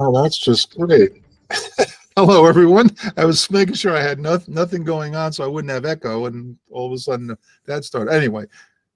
[0.00, 1.22] Oh, that's just great.
[2.16, 2.90] Hello, everyone.
[3.16, 6.26] I was making sure I had nothing, nothing going on so I wouldn't have echo,
[6.26, 7.36] and all of a sudden
[7.66, 8.12] that started.
[8.12, 8.46] Anyway,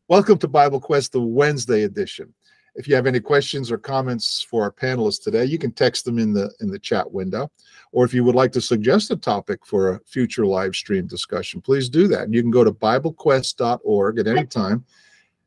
[0.08, 2.32] welcome to Bible Quest, the Wednesday edition.
[2.74, 6.18] If you have any questions or comments for our panelists today, you can text them
[6.18, 7.50] in the in the chat window.
[7.92, 11.60] Or if you would like to suggest a topic for a future live stream discussion,
[11.60, 12.22] please do that.
[12.22, 14.84] And you can go to BibleQuest.org at any time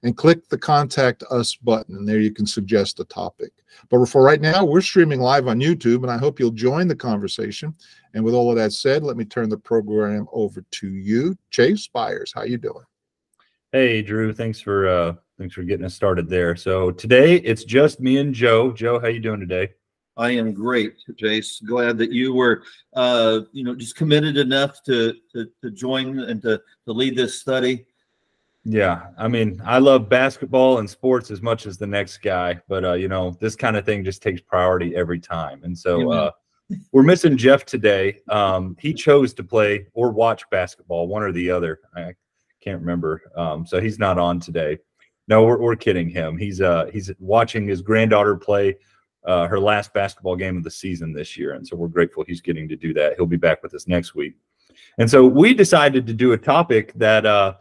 [0.04, 3.52] and click the contact us button and there you can suggest a topic.
[3.90, 6.96] But for right now we're streaming live on youtube and i hope you'll join the
[6.96, 7.76] conversation.
[8.14, 11.88] And with all of that said let me turn the program over to you chase
[11.88, 12.32] Byers.
[12.34, 12.86] how you doing?
[13.72, 14.34] Hey drew.
[14.34, 16.56] Thanks for uh thanks for getting us started there.
[16.56, 18.72] So today it's just me and joe.
[18.72, 19.70] Joe how you doing today?
[20.18, 21.66] I am great, Jace.
[21.66, 22.64] Glad that you were,
[22.94, 27.40] uh, you know, just committed enough to to, to join and to to lead this
[27.40, 27.86] study.
[28.64, 32.86] Yeah, I mean, I love basketball and sports as much as the next guy, but
[32.86, 35.64] uh, you know, this kind of thing just takes priority every time.
[35.64, 36.32] And so uh,
[36.92, 38.20] we're missing Jeff today.
[38.30, 41.80] Um, he chose to play or watch basketball, one or the other.
[41.96, 42.14] I
[42.62, 43.24] can't remember.
[43.36, 44.78] Um, so he's not on today.
[45.28, 46.38] No, we're, we're kidding him.
[46.38, 48.78] He's uh he's watching his granddaughter play
[49.26, 52.42] uh, her last basketball game of the season this year, and so we're grateful he's
[52.42, 53.16] getting to do that.
[53.16, 54.36] He'll be back with us next week.
[54.98, 57.56] And so we decided to do a topic that uh,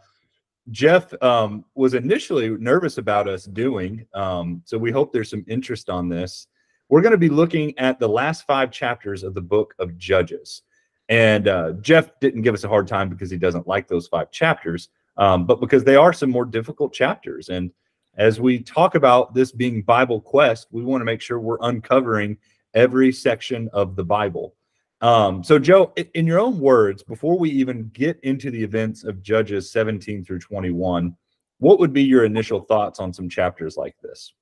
[0.71, 4.05] Jeff um, was initially nervous about us doing.
[4.13, 6.47] Um, so we hope there's some interest on this.
[6.89, 10.63] We're going to be looking at the last five chapters of the book of Judges.
[11.09, 14.31] And uh, Jeff didn't give us a hard time because he doesn't like those five
[14.31, 17.49] chapters, um, but because they are some more difficult chapters.
[17.49, 17.71] And
[18.17, 22.37] as we talk about this being Bible Quest, we want to make sure we're uncovering
[22.73, 24.55] every section of the Bible.
[25.01, 29.23] Um, so, Joe, in your own words, before we even get into the events of
[29.23, 31.15] Judges 17 through 21,
[31.57, 34.33] what would be your initial thoughts on some chapters like this?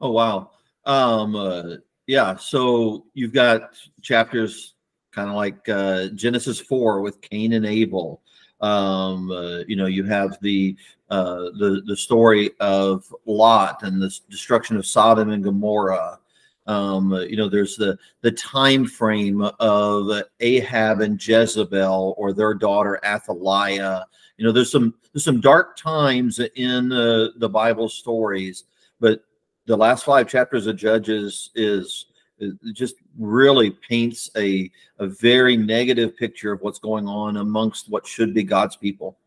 [0.00, 0.50] Oh, wow.
[0.84, 2.36] Um, uh, yeah.
[2.36, 4.74] So you've got chapters
[5.12, 8.22] kind of like uh, Genesis 4 with Cain and Abel.
[8.60, 10.76] Um, uh, you know, you have the
[11.10, 16.20] uh, the the story of Lot and the destruction of Sodom and Gomorrah.
[16.66, 23.00] Um, you know, there's the the time frame of Ahab and Jezebel or their daughter
[23.04, 24.04] Athaliah.
[24.36, 28.64] You know, there's some there's some dark times in uh, the Bible stories,
[29.00, 29.24] but
[29.66, 32.06] the last five chapters of Judges is,
[32.38, 38.06] is just really paints a a very negative picture of what's going on amongst what
[38.06, 39.18] should be God's people.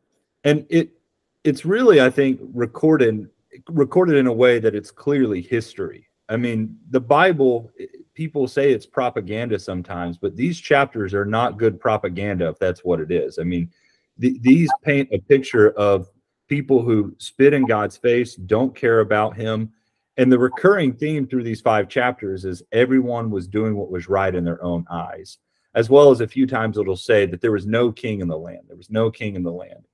[0.46, 0.90] And it
[1.44, 3.30] it's really, I think, recorded
[3.70, 7.72] recorded in a way that it's clearly history I mean, the Bible,
[8.16, 13.00] people say it's propaganda sometimes, but these chapters are not good propaganda if that's what
[13.00, 13.38] it is.
[13.38, 13.70] I mean,
[14.20, 16.10] th- these paint a picture of
[16.48, 19.72] people who spit in God's face, don't care about Him.
[20.18, 24.34] And the recurring theme through these five chapters is everyone was doing what was right
[24.34, 25.40] in their own eyes,
[25.74, 28.38] as well as a few times it'll say that there was no king in the
[28.38, 28.62] land.
[28.68, 29.88] There was no king in the land.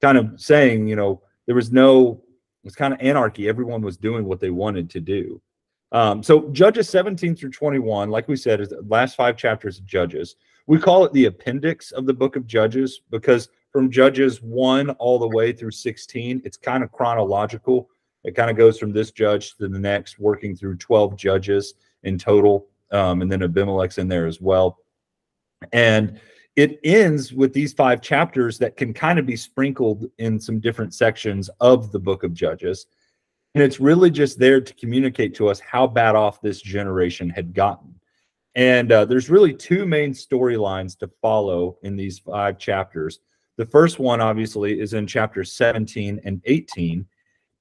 [0.00, 2.22] Kind of saying, you know, there was no,
[2.64, 3.48] it's kind of anarchy.
[3.48, 5.40] Everyone was doing what they wanted to do.
[5.92, 9.86] Um, so Judges 17 through 21, like we said, is the last five chapters of
[9.86, 10.36] Judges.
[10.66, 15.18] We call it the appendix of the book of Judges because from Judges 1 all
[15.18, 17.88] the way through 16, it's kind of chronological.
[18.24, 22.18] It kind of goes from this judge to the next, working through 12 judges in
[22.18, 22.68] total.
[22.90, 24.78] Um, and then Abimelech's in there as well.
[25.72, 26.20] And
[26.56, 30.94] it ends with these five chapters that can kind of be sprinkled in some different
[30.94, 32.86] sections of the book of Judges.
[33.54, 37.52] And it's really just there to communicate to us how bad off this generation had
[37.52, 37.94] gotten.
[38.54, 43.20] And uh, there's really two main storylines to follow in these five chapters.
[43.56, 47.06] The first one, obviously, is in chapters 17 and 18,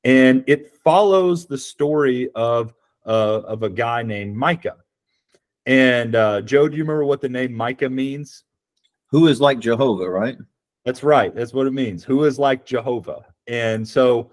[0.03, 2.73] and it follows the story of
[3.05, 4.77] uh, of a guy named Micah.
[5.65, 8.43] And uh, Joe, do you remember what the name Micah means?
[9.07, 10.37] Who is like Jehovah, right?
[10.85, 11.33] That's right.
[11.35, 12.03] That's what it means.
[12.03, 13.25] Who is like Jehovah?
[13.47, 14.31] And so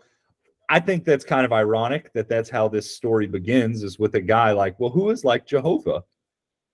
[0.68, 4.20] I think that's kind of ironic that that's how this story begins is with a
[4.20, 6.04] guy like, well, who is like Jehovah?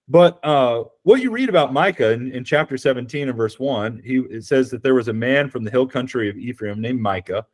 [0.08, 4.18] But uh, what you read about Micah in, in, chapter 17 and verse 1, he
[4.30, 7.46] it says that there was a man from the hill country of Ephraim named Micah,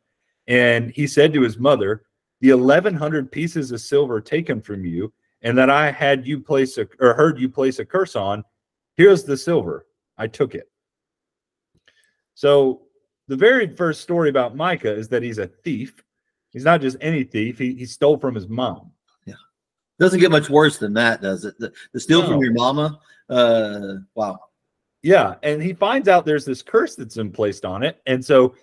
[0.47, 2.03] and he said to his mother,
[2.41, 5.13] The 1100 pieces of silver taken from you,
[5.43, 8.43] and that I had you place a, or heard you place a curse on,
[8.97, 9.85] here's the silver.
[10.17, 10.69] I took it.
[12.33, 12.81] So
[13.29, 16.03] the very first story about Micah is that he's a thief
[16.51, 17.57] He's not just any thief.
[17.57, 18.91] He, he stole from his mom.
[19.25, 19.35] Yeah.
[19.99, 21.57] Doesn't get much worse than that, does it?
[21.59, 22.29] The, the steal no.
[22.29, 22.99] from your mama.
[23.29, 24.39] Uh, wow.
[25.01, 25.35] Yeah.
[25.43, 28.01] And he finds out there's this curse that's been placed on it.
[28.05, 28.55] And so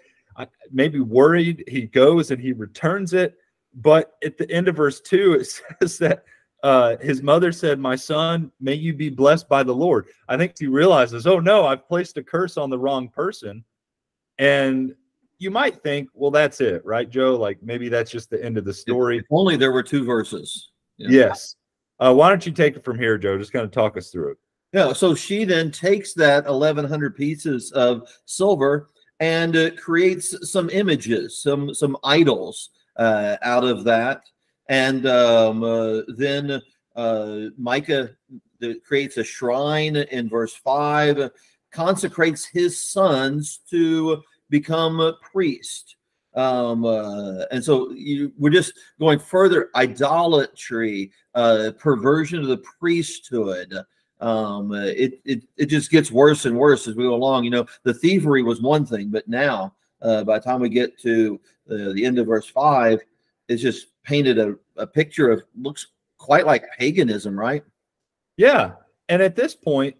[0.71, 3.37] maybe worried, he goes and he returns it.
[3.75, 5.45] But at the end of verse two, it
[5.81, 6.25] says that
[6.63, 10.09] uh, his mother said, My son, may you be blessed by the Lord.
[10.29, 13.65] I think he realizes, Oh no, I've placed a curse on the wrong person.
[14.39, 14.95] And
[15.39, 17.37] you might think, Well, that's it, right, Joe?
[17.37, 19.19] Like maybe that's just the end of the story.
[19.19, 20.71] If only there were two verses.
[20.97, 21.09] Yeah.
[21.11, 21.57] Yes.
[22.01, 23.39] Uh, why don't you take it from here, Joe?
[23.39, 24.39] Just kind of talk us through it.
[24.73, 31.43] Yeah, so she then takes that 1100 pieces of silver and uh, creates some images,
[31.43, 34.23] some some idols uh, out of that,
[34.69, 36.61] and um, uh, then
[36.97, 38.11] uh, Micah
[38.85, 41.31] creates a shrine in verse five,
[41.73, 45.97] consecrates his sons to become a priest.
[46.35, 53.75] Um, uh, and so you, we're just going further idolatry, uh, perversion of the priesthood,
[54.21, 57.45] um, it, it it just gets worse and worse as we go along.
[57.45, 60.99] You know, the thievery was one thing, but now uh, by the time we get
[61.01, 61.41] to
[61.71, 63.01] uh, the end of verse five,
[63.49, 65.87] it's just painted a, a picture of looks
[66.19, 67.63] quite like paganism, right?
[68.37, 68.73] Yeah,
[69.09, 69.97] and at this point,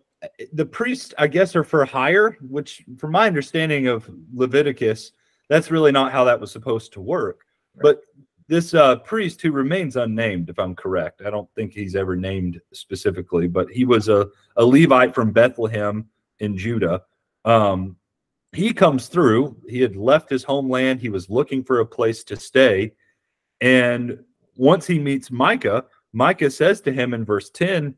[0.53, 2.37] the priests, I guess, are for hire.
[2.41, 5.13] Which, from my understanding of Leviticus,
[5.49, 7.45] that's really not how that was supposed to work.
[7.77, 7.83] Right.
[7.83, 8.03] But
[8.49, 12.61] this uh, priest who remains unnamed, if I'm correct, I don't think he's ever named
[12.73, 16.09] specifically, but he was a, a Levite from Bethlehem
[16.41, 17.03] in Judah.
[17.45, 17.97] Um,
[18.53, 19.57] he comes through.
[19.69, 21.01] He had left his homeland.
[21.01, 22.93] He was looking for a place to stay.
[23.61, 24.19] And
[24.57, 25.85] once he meets Micah,
[26.15, 27.95] Micah says to him in verse 10,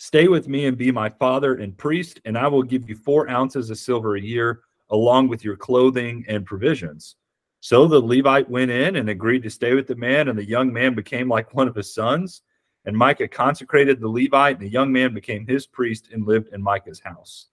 [0.00, 3.28] Stay with me and be my father and priest, and I will give you four
[3.28, 7.16] ounces of silver a year, along with your clothing and provisions.
[7.60, 10.72] So the Levite went in and agreed to stay with the man, and the young
[10.72, 12.40] man became like one of his sons.
[12.86, 16.62] And Micah consecrated the Levite, and the young man became his priest and lived in
[16.62, 17.48] Micah's house.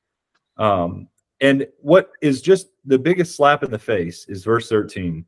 [0.55, 1.09] Um,
[1.41, 5.25] and what is just the biggest slap in the face is verse 13.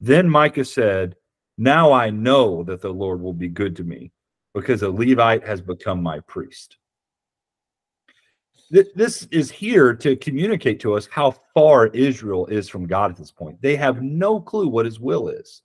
[0.00, 1.14] Then Micah said,
[1.56, 4.10] Now I know that the Lord will be good to me
[4.54, 6.78] because a Levite has become my priest
[8.70, 13.30] this is here to communicate to us how far Israel is from God at this
[13.30, 13.60] point.
[13.62, 15.62] They have no clue what his will is.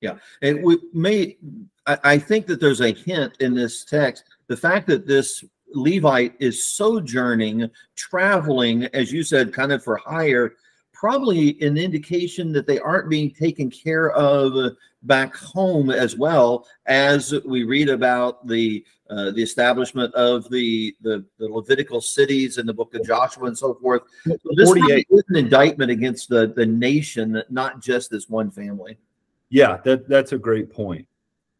[0.00, 0.16] Yeah.
[0.42, 1.38] And we may,
[1.86, 4.24] I, I think that there's a hint in this text.
[4.48, 5.44] The fact that this
[5.74, 10.56] Levite is sojourning, traveling, as you said, kind of for hire,
[11.02, 17.34] probably an indication that they aren't being taken care of back home as well as
[17.44, 22.72] we read about the uh, the establishment of the, the, the Levitical cities in the
[22.72, 24.02] book of Joshua and so forth.
[24.24, 28.96] So this is an indictment against the the nation, not just this one family.
[29.50, 31.08] Yeah, that that's a great point.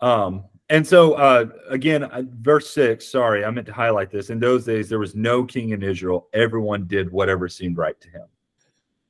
[0.01, 2.09] Um, and so uh, again,
[2.41, 3.09] verse six.
[3.09, 4.31] Sorry, I meant to highlight this.
[4.31, 6.29] In those days, there was no king in Israel.
[6.33, 8.27] Everyone did whatever seemed right to him,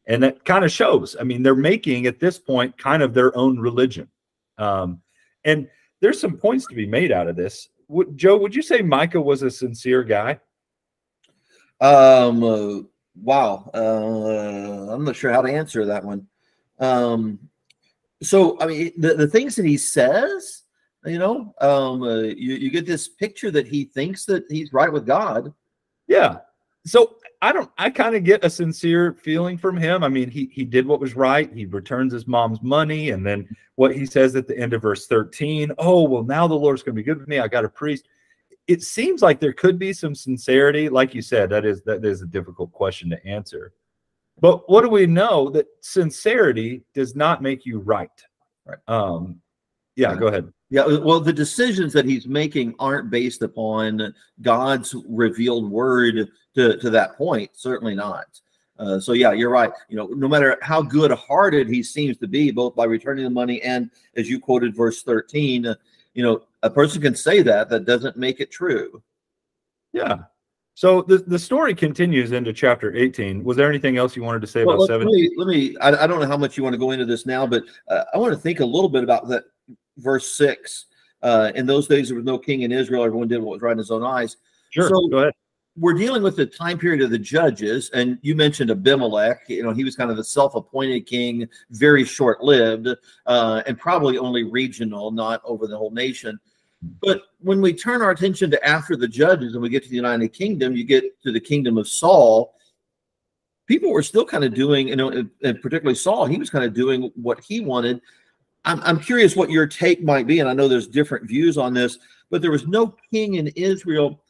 [0.07, 1.17] and that kind of shows.
[1.19, 4.09] I mean, they're making at this point kind of their own religion.
[4.59, 5.01] Um,
[5.45, 5.69] and
[6.01, 7.69] there's some points to be made out of this.
[7.89, 10.41] Would, Joe, would you say Micah was a sincere guy?
[11.81, 12.81] Um, uh,
[13.21, 13.71] wow.
[13.75, 16.27] Uh, I'm not sure how to answer that one.
[16.79, 17.39] Um,
[18.23, 20.63] so, I mean, the, the things that he says,
[21.05, 24.93] you know, um, uh, you, you get this picture that he thinks that he's right
[24.93, 25.53] with God.
[26.07, 26.39] Yeah.
[26.84, 27.70] So I don't.
[27.79, 30.02] I kind of get a sincere feeling from him.
[30.05, 31.52] I mean, he he did what was right.
[31.52, 35.06] He returns his mom's money, and then what he says at the end of verse
[35.06, 35.73] thirteen.
[35.79, 37.38] Oh well, now the Lord's going to be good with me.
[37.38, 38.08] I got a priest.
[38.69, 41.51] It seems like there could be some sincerity, like you said.
[41.51, 43.72] That is that is a difficult question to answer.
[44.41, 48.08] But what do we know that sincerity does not make you right?
[48.65, 48.79] Right.
[48.89, 49.41] Um,
[49.96, 50.15] yeah.
[50.15, 50.53] Go ahead.
[50.72, 56.88] Yeah, well, the decisions that he's making aren't based upon God's revealed word to, to
[56.88, 57.50] that point.
[57.52, 58.24] Certainly not.
[58.79, 59.70] Uh, so yeah, you're right.
[59.91, 63.60] You know, no matter how good-hearted he seems to be, both by returning the money
[63.60, 65.74] and, as you quoted, verse 13, uh,
[66.14, 67.69] you know, a person can say that.
[67.69, 69.02] That doesn't make it true.
[69.93, 70.20] Yeah.
[70.72, 73.44] So the, the story continues into chapter 18.
[73.44, 75.06] Was there anything else you wanted to say well, about seven?
[75.06, 77.05] Let me, let me I, I, don't know how much you want to go into
[77.05, 79.44] this now, but uh, I want to think a little bit about that
[79.99, 80.87] verse six.
[81.22, 83.05] Uh, in those days, there was no king in Israel.
[83.05, 84.37] Everyone did what was right in his own eyes.
[84.70, 84.89] Sure.
[84.89, 85.32] So go ahead.
[85.79, 89.49] We're dealing with the time period of the judges, and you mentioned Abimelech.
[89.49, 92.89] You know, he was kind of a self-appointed king, very short-lived,
[93.25, 96.39] uh, and probably only regional, not over the whole nation.
[97.01, 99.96] But when we turn our attention to after the judges and we get to the
[99.96, 102.55] United Kingdom, you get to the kingdom of Saul.
[103.67, 105.08] People were still kind of doing, you know,
[105.43, 108.03] and particularly Saul, he was kind of doing what he wanted
[108.65, 111.75] I'm, I'm curious what your take might be, and I know there's different views on
[111.75, 111.99] this,
[112.31, 114.21] but there was no king in Israel.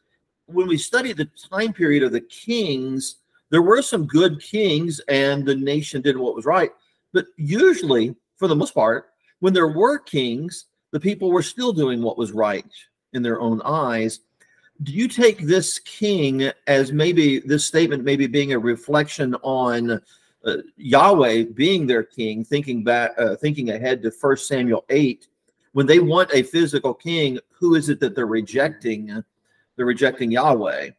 [0.47, 3.17] When we studied the time period of the kings,
[3.51, 6.71] there were some good kings, and the nation did what was right.
[7.13, 9.11] But usually, for the most part,
[9.41, 12.65] when there were kings, the people were still doing what was right.
[13.13, 14.21] in their own eyes.
[14.83, 20.01] Do you take this king as maybe this statement maybe being a reflection on
[20.45, 25.29] uh, Yahweh being their king, thinking back, uh, thinking ahead to First Samuel eight,
[25.73, 29.23] when they want a physical king, who is it that they're rejecting?
[29.77, 30.91] They're rejecting Yahweh.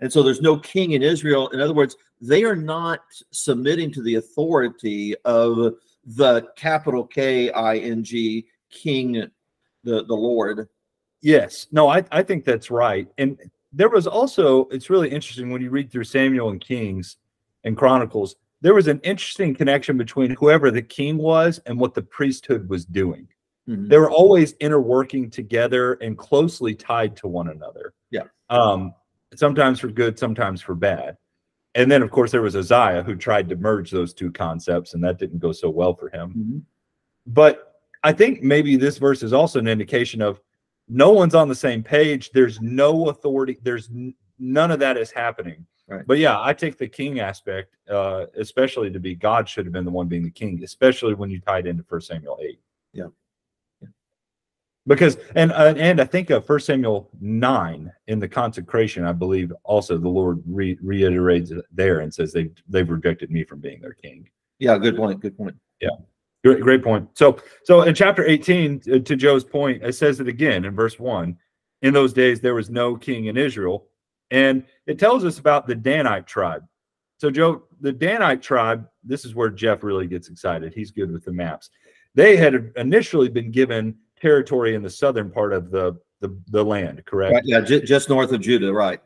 [0.00, 1.48] And so there's no king in Israel.
[1.48, 7.76] In other words, they are not submitting to the authority of the capital K I
[7.76, 9.28] N G king,
[9.84, 10.68] the, the Lord.
[11.20, 11.66] Yes.
[11.72, 13.08] No, I, I think that's right.
[13.18, 13.38] And
[13.72, 17.16] there was also, it's really interesting when you read through Samuel and Kings
[17.64, 22.02] and Chronicles, there was an interesting connection between whoever the king was and what the
[22.02, 23.28] priesthood was doing.
[23.68, 23.88] Mm-hmm.
[23.88, 27.92] They were always interworking together and closely tied to one another.
[28.10, 28.24] Yeah.
[28.50, 28.94] Um,
[29.34, 31.16] sometimes for good, sometimes for bad.
[31.74, 35.04] And then, of course, there was Uzziah who tried to merge those two concepts, and
[35.04, 36.30] that didn't go so well for him.
[36.30, 36.58] Mm-hmm.
[37.26, 40.40] But I think maybe this verse is also an indication of
[40.88, 42.30] no one's on the same page.
[42.30, 43.58] There's no authority.
[43.62, 45.66] There's n- none of that is happening.
[45.88, 46.06] Right.
[46.06, 49.86] But yeah, I take the king aspect, uh, especially to be God should have been
[49.86, 52.60] the one being the king, especially when you tie it into First Samuel eight.
[52.92, 53.06] Yeah
[54.88, 59.52] because and uh, and I think of First Samuel nine in the consecration, I believe
[59.62, 63.80] also the Lord re- reiterates it there and says they they've rejected me from being
[63.80, 64.28] their king.
[64.58, 65.20] Yeah, good point.
[65.20, 65.54] Good point.
[65.80, 65.90] Yeah,
[66.42, 67.08] great, great point.
[67.14, 70.98] So so in chapter eighteen, uh, to Joe's point, it says it again in verse
[70.98, 71.36] one.
[71.82, 73.86] In those days, there was no king in Israel,
[74.30, 76.64] and it tells us about the Danite tribe.
[77.18, 80.72] So Joe, the Danite tribe, this is where Jeff really gets excited.
[80.74, 81.70] He's good with the maps.
[82.14, 87.04] They had initially been given territory in the southern part of the the, the land,
[87.06, 87.34] correct?
[87.34, 89.00] Right, yeah, j- just north of Judah, right?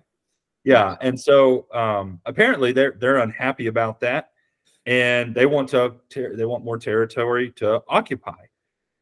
[0.65, 4.31] Yeah, and so um, apparently they're they're unhappy about that,
[4.87, 8.45] and they want to ter- they want more territory to occupy.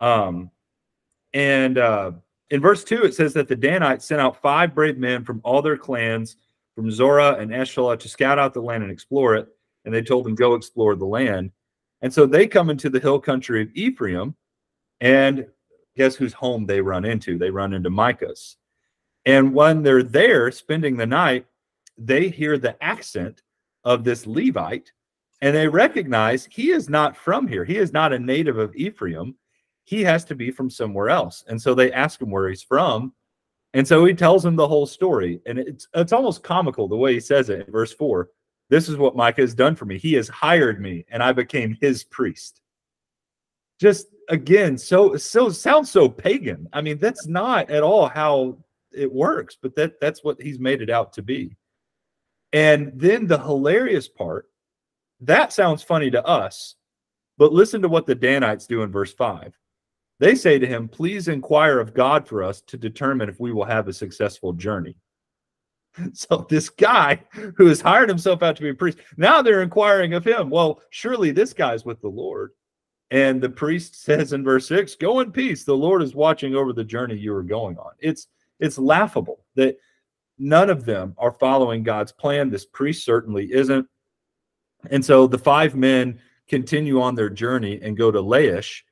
[0.00, 0.50] Um,
[1.34, 2.12] and uh,
[2.50, 5.62] in verse two, it says that the Danites sent out five brave men from all
[5.62, 6.36] their clans,
[6.74, 9.48] from Zorah and Eshtaol, to scout out the land and explore it.
[9.84, 11.52] And they told them go explore the land.
[12.02, 14.34] And so they come into the hill country of Ephraim,
[15.00, 15.46] and
[15.96, 17.38] guess whose home they run into?
[17.38, 18.56] They run into Micah's.
[19.26, 21.46] And when they're there spending the night,
[21.98, 23.42] they hear the accent
[23.84, 24.92] of this Levite
[25.40, 27.64] and they recognize he is not from here.
[27.64, 29.34] He is not a native of Ephraim.
[29.90, 31.42] He has to be from somewhere else.
[31.48, 33.12] And so they ask him where he's from.
[33.74, 35.40] And so he tells them the whole story.
[35.46, 38.28] And it's it's almost comical the way he says it in verse 4.
[38.68, 39.98] This is what Micah has done for me.
[39.98, 42.60] He has hired me and I became his priest.
[43.80, 48.56] Just again so so sounds so pagan i mean that's not at all how
[48.92, 51.56] it works but that that's what he's made it out to be
[52.52, 54.46] and then the hilarious part
[55.20, 56.76] that sounds funny to us
[57.38, 59.52] but listen to what the danites do in verse 5
[60.20, 63.64] they say to him please inquire of god for us to determine if we will
[63.64, 64.96] have a successful journey
[66.12, 67.20] so this guy
[67.56, 70.80] who has hired himself out to be a priest now they're inquiring of him well
[70.90, 72.52] surely this guy's with the lord
[73.10, 75.64] and the priest says in verse 6, "Go in peace.
[75.64, 78.28] The Lord is watching over the journey you are going on." It's
[78.60, 79.76] it's laughable that
[80.38, 82.50] none of them are following God's plan.
[82.50, 83.86] This priest certainly isn't.
[84.90, 88.82] And so the five men continue on their journey and go to Laish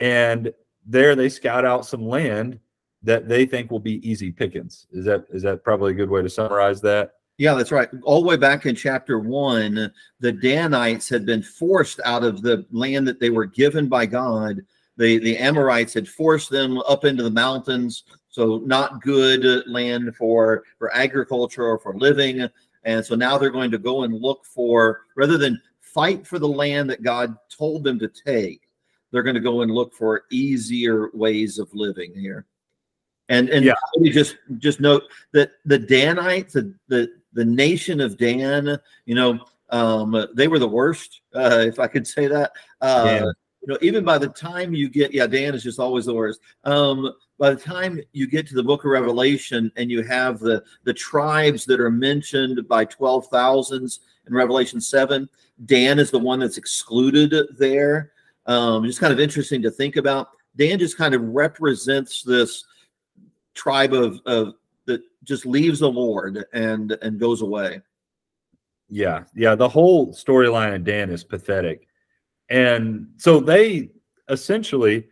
[0.00, 0.52] and
[0.88, 2.58] there they scout out some land
[3.02, 4.86] that they think will be easy pickings.
[4.90, 7.12] Is that is that probably a good way to summarize that?
[7.36, 7.88] Yeah, that's right.
[8.02, 12.66] All the way back in chapter one, the Danites had been forced out of the
[12.72, 14.62] land that they were given by God.
[14.96, 20.64] The, the Amorites had forced them up into the mountains, so not good land for,
[20.80, 22.48] for agriculture or for living.
[22.82, 26.48] And so now they're going to go and look for, rather than fight for the
[26.48, 28.67] land that God told them to take,
[29.10, 32.46] they're going to go and look for easier ways of living here.
[33.28, 33.74] And and yeah.
[34.10, 40.26] just just note that the Danites, the, the the nation of Dan, you know, um,
[40.34, 42.52] they were the worst, uh, if I could say that.
[42.80, 43.32] Uh, yeah.
[43.60, 46.40] You know, even by the time you get, yeah, Dan is just always the worst.
[46.64, 50.62] Um, by the time you get to the book of Revelation and you have the
[50.84, 55.28] the tribes that are mentioned by twelve thousands in Revelation seven,
[55.66, 58.12] Dan is the one that's excluded there.
[58.48, 60.28] Um, just kind of interesting to think about.
[60.56, 62.64] Dan just kind of represents this
[63.54, 64.54] tribe of, of
[64.86, 67.80] that just leaves the Lord and and goes away.
[68.88, 69.54] Yeah, yeah.
[69.54, 71.86] The whole storyline of Dan is pathetic,
[72.48, 73.90] and so they
[74.30, 75.06] essentially,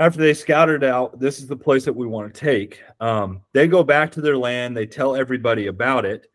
[0.00, 2.82] after they scouted out, this is the place that we want to take.
[2.98, 4.76] Um, they go back to their land.
[4.76, 6.26] They tell everybody about it,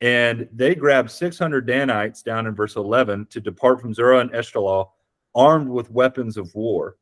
[0.00, 4.90] and they grab 600 Danites down in verse 11 to depart from Zorah and Eshtaol,
[5.34, 6.96] armed with weapons of war.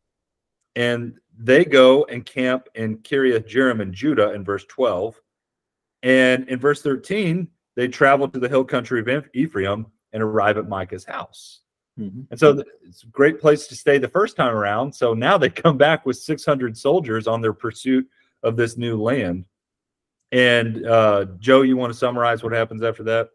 [0.74, 5.20] And they go and camp in Kiriath Jearim in Judah in verse 12.
[6.02, 10.68] And in verse 13, they travel to the hill country of Ephraim and arrive at
[10.68, 11.60] Micah's house.
[11.98, 12.22] Mm-hmm.
[12.30, 14.94] And so it's a great place to stay the first time around.
[14.94, 18.08] So now they come back with 600 soldiers on their pursuit
[18.42, 19.46] of this new land.
[20.32, 23.28] And uh, Joe, you want to summarize what happens after that?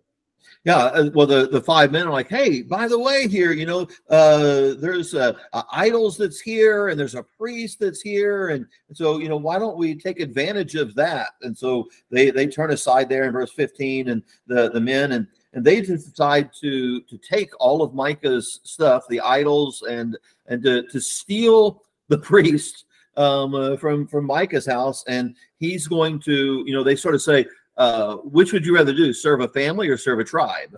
[0.64, 3.66] Yeah, uh, well, the, the five men are like, hey, by the way, here, you
[3.66, 5.34] know, uh, there's uh,
[5.72, 9.78] idols that's here, and there's a priest that's here, and so you know, why don't
[9.78, 11.30] we take advantage of that?
[11.42, 15.28] And so they they turn aside there in verse 15, and the the men and
[15.54, 20.18] and they decide to to take all of Micah's stuff, the idols, and
[20.48, 22.86] and to to steal the priest
[23.18, 27.22] um, uh, from from Micah's house, and he's going to, you know, they sort of
[27.22, 27.46] say,
[27.78, 30.78] uh, which would you rather do, serve a family or serve a tribe?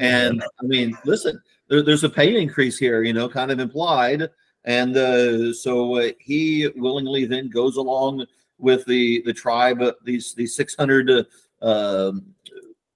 [0.00, 4.28] And I mean, listen, there, there's a pay increase here, you know, kind of implied.
[4.64, 8.26] And uh, so uh, he willingly then goes along
[8.58, 11.24] with the the tribe, uh, these these 600 uh,
[11.62, 12.34] um,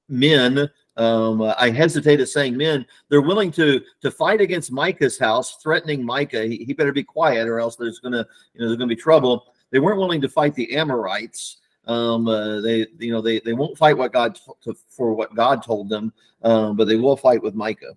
[0.08, 0.68] men.
[0.98, 2.84] Um, I hesitate at saying men.
[3.08, 6.44] They're willing to to fight against Micah's house, threatening Micah.
[6.44, 9.46] He, he better be quiet, or else there's gonna you know there's gonna be trouble.
[9.70, 11.61] They weren't willing to fight the Amorites.
[11.86, 15.62] Um, uh, they, you know, they they won't fight what God to, for what God
[15.62, 16.12] told them,
[16.42, 17.96] um, but they will fight with Micah.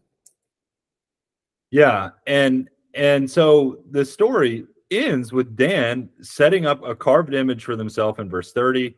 [1.72, 7.76] Yeah, and and so the story ends with Dan setting up a carved image for
[7.76, 8.96] themselves in verse thirty.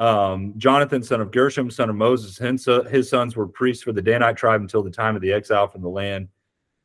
[0.00, 4.02] Um, Jonathan, son of Gershom, son of Moses, his, his sons were priests for the
[4.02, 6.26] Danite tribe until the time of the exile from the land.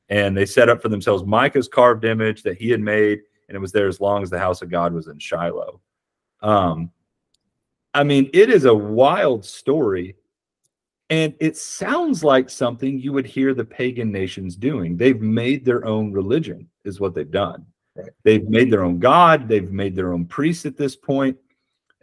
[0.10, 3.60] And they set up for themselves Micah's carved image that he had made, and it
[3.60, 5.82] was there as long as the house of God was in Shiloh.
[6.42, 6.92] Um,
[7.94, 10.16] I mean, it is a wild story.
[11.10, 14.96] And it sounds like something you would hear the pagan nations doing.
[14.96, 17.66] They've made their own religion, is what they've done.
[17.96, 18.12] Right.
[18.24, 19.48] They've made their own God.
[19.48, 21.36] They've made their own priests at this point.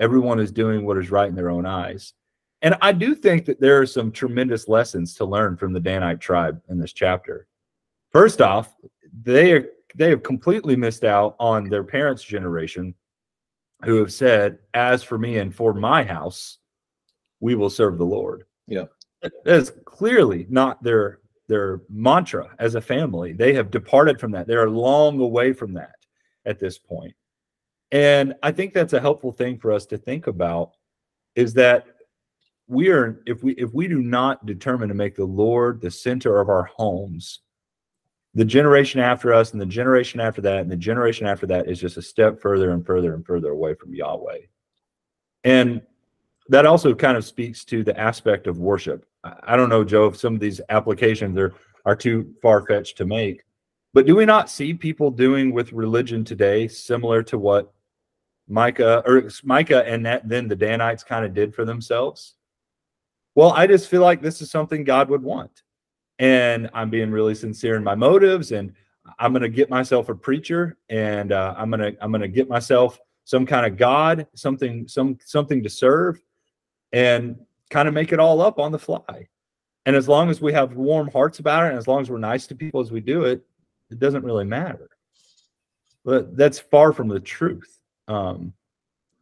[0.01, 2.15] Everyone is doing what is right in their own eyes.
[2.63, 6.21] And I do think that there are some tremendous lessons to learn from the Danite
[6.21, 7.47] tribe in this chapter.
[8.11, 8.75] First off,
[9.23, 12.95] they are they have completely missed out on their parents' generation
[13.85, 16.59] who have said, As for me and for my house,
[17.41, 18.45] we will serve the Lord.
[18.67, 18.85] Yeah.
[19.23, 23.33] That is clearly not their their mantra as a family.
[23.33, 24.47] They have departed from that.
[24.47, 25.95] They're long away from that
[26.45, 27.15] at this point.
[27.93, 30.73] And I think that's a helpful thing for us to think about
[31.37, 31.87] is that
[32.67, 36.41] we are if we if we do not determine to make the Lord the center
[36.41, 37.41] of our homes,
[38.37, 41.81] the generation after us and the generation after that and the generation after that is
[41.81, 44.41] just a step further and further and further away from Yahweh.
[45.45, 45.81] And
[46.51, 49.07] that also kind of speaks to the aspect of worship.
[49.25, 51.55] I don't know, Joe, if some of these applications are,
[51.87, 53.43] are too far fetched to make,
[53.95, 57.73] but do we not see people doing with religion today similar to what
[58.49, 62.35] Micah or Micah and that, then the Danites kind of did for themselves?
[63.35, 65.63] Well, I just feel like this is something God would want
[66.19, 68.73] and I'm being really sincere in my motives and
[69.19, 72.29] I'm going to get myself a preacher and uh, I'm going to I'm going to
[72.29, 76.21] get myself some kind of god, something some something to serve
[76.93, 77.37] and
[77.71, 79.29] kind of make it all up on the fly.
[79.85, 82.19] And as long as we have warm hearts about it and as long as we're
[82.19, 83.45] nice to people as we do it,
[83.91, 84.89] it doesn't really matter.
[86.05, 87.81] But that's far from the truth.
[88.09, 88.53] Um,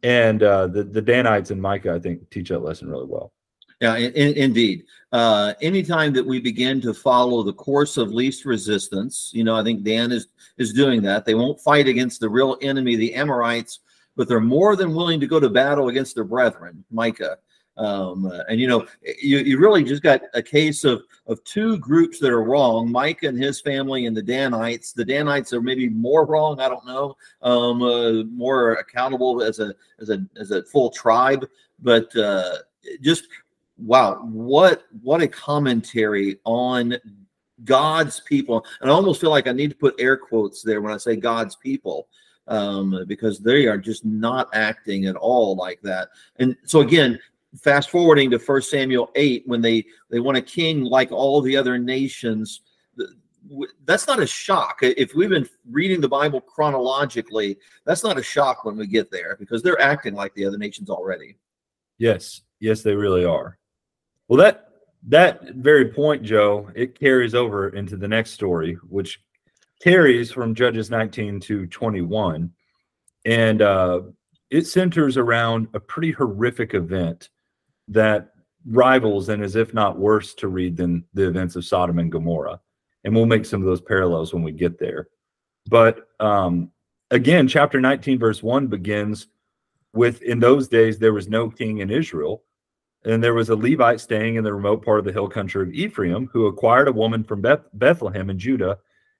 [0.03, 3.33] and uh, the the Danites and Micah, I think, teach that lesson really well.
[3.81, 4.85] Yeah, in, indeed.
[5.11, 9.63] Uh, anytime that we begin to follow the course of least resistance, you know, I
[9.63, 11.25] think Dan is is doing that.
[11.25, 13.79] They won't fight against the real enemy, the Amorites,
[14.15, 17.37] but they're more than willing to go to battle against their brethren, Micah.
[17.77, 18.87] Um, and you know,
[19.21, 23.27] you, you really just got a case of of two groups that are wrong: Micah
[23.27, 24.93] and his family, and the Danites.
[24.93, 26.61] The Danites are maybe more wrong.
[26.61, 31.45] I don't know, um, uh, more accountable as a as a as a full tribe,
[31.79, 32.59] but uh,
[33.01, 33.27] just
[33.77, 36.97] wow, what what a commentary on
[37.63, 38.65] God's people.
[38.81, 41.15] And I almost feel like I need to put air quotes there when I say
[41.15, 42.07] God's people,
[42.47, 46.09] um, because they are just not acting at all like that.
[46.37, 47.19] And so again,
[47.61, 51.57] fast forwarding to First Samuel eight, when they they want a king like all the
[51.57, 52.61] other nations.
[53.85, 54.79] That's not a shock.
[54.81, 59.35] If we've been reading the Bible chronologically, that's not a shock when we get there
[59.39, 61.37] because they're acting like the other nations already.
[61.99, 63.59] Yes, yes, they really are.
[64.27, 64.69] Well, that
[65.07, 69.21] that very point, Joe, it carries over into the next story, which
[69.81, 72.51] carries from Judges 19 to 21,
[73.25, 74.01] and uh,
[74.49, 77.29] it centers around a pretty horrific event
[77.87, 78.31] that
[78.65, 82.59] rivals and is if not worse to read than the events of Sodom and Gomorrah.
[83.03, 85.09] And we'll make some of those parallels when we get there.
[85.67, 86.71] But um,
[87.11, 89.27] again, chapter 19, verse 1 begins
[89.93, 92.43] with In those days there was no king in Israel,
[93.05, 95.73] and there was a Levite staying in the remote part of the hill country of
[95.73, 98.79] Ephraim who acquired a woman from Beth- Bethlehem in Judah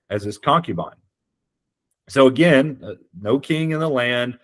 [0.10, 0.96] as his concubine.
[2.10, 4.38] So, again, uh, no king in the land.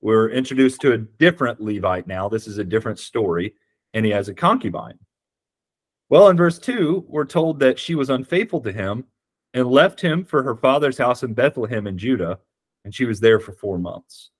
[0.00, 2.28] We're introduced to a different Levite now.
[2.28, 3.54] This is a different story,
[3.94, 4.98] and he has a concubine.
[6.08, 9.04] Well, in verse 2, we're told that she was unfaithful to him
[9.54, 12.38] and left him for her father's house in Bethlehem in Judah,
[12.84, 14.30] and she was there for four months.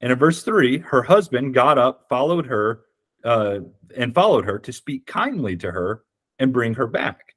[0.00, 2.82] And in verse 3, her husband got up, followed her,
[3.24, 3.60] uh,
[3.96, 6.04] and followed her to speak kindly to her
[6.38, 7.34] and bring her back.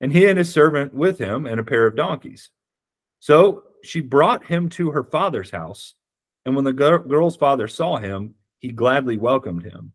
[0.00, 2.50] And he and his servant with him and a pair of donkeys.
[3.20, 5.94] So she brought him to her father's house.
[6.44, 9.92] And when the girl's father saw him, he gladly welcomed him.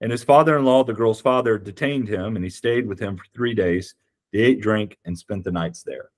[0.00, 3.16] And his father in law, the girl's father, detained him, and he stayed with him
[3.16, 3.94] for three days.
[4.32, 6.10] They ate, drank, and spent the nights there.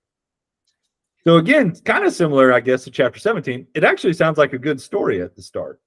[1.24, 3.68] So, again, kind of similar, I guess, to chapter 17.
[3.74, 5.80] It actually sounds like a good story at the start.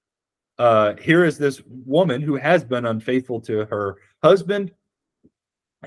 [0.58, 4.72] Uh, here is this woman who has been unfaithful to her husband,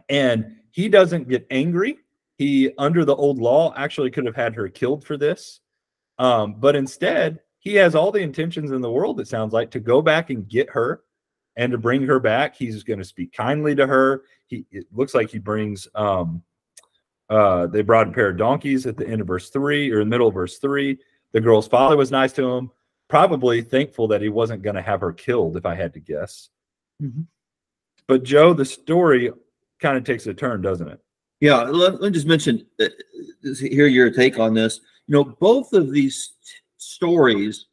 [0.09, 1.99] and he doesn't get angry.
[2.37, 5.61] He, under the old law, actually could have had her killed for this.
[6.19, 9.81] Um, but instead, he has all the intentions in the world, it sounds like, to
[9.81, 11.03] go back and get her
[11.57, 12.57] and to bring her back.
[12.57, 14.25] He's going to speak kindly to her.
[14.47, 16.43] He it looks like he brings um
[17.31, 20.09] uh they brought a pair of donkeys at the end of verse three or in
[20.09, 20.99] the middle of verse three.
[21.33, 22.71] The girl's father was nice to him,
[23.15, 26.49] probably thankful that he wasn't going to have her killed, if I had to guess.
[27.01, 27.23] Mm-hmm.
[28.09, 29.31] But Joe, the story
[29.79, 30.99] kind of takes a turn, doesn't it?
[31.39, 32.87] Yeah, let, let me just mention, uh,
[33.61, 34.81] hear your take on this.
[35.07, 37.67] You know, both of these t- stories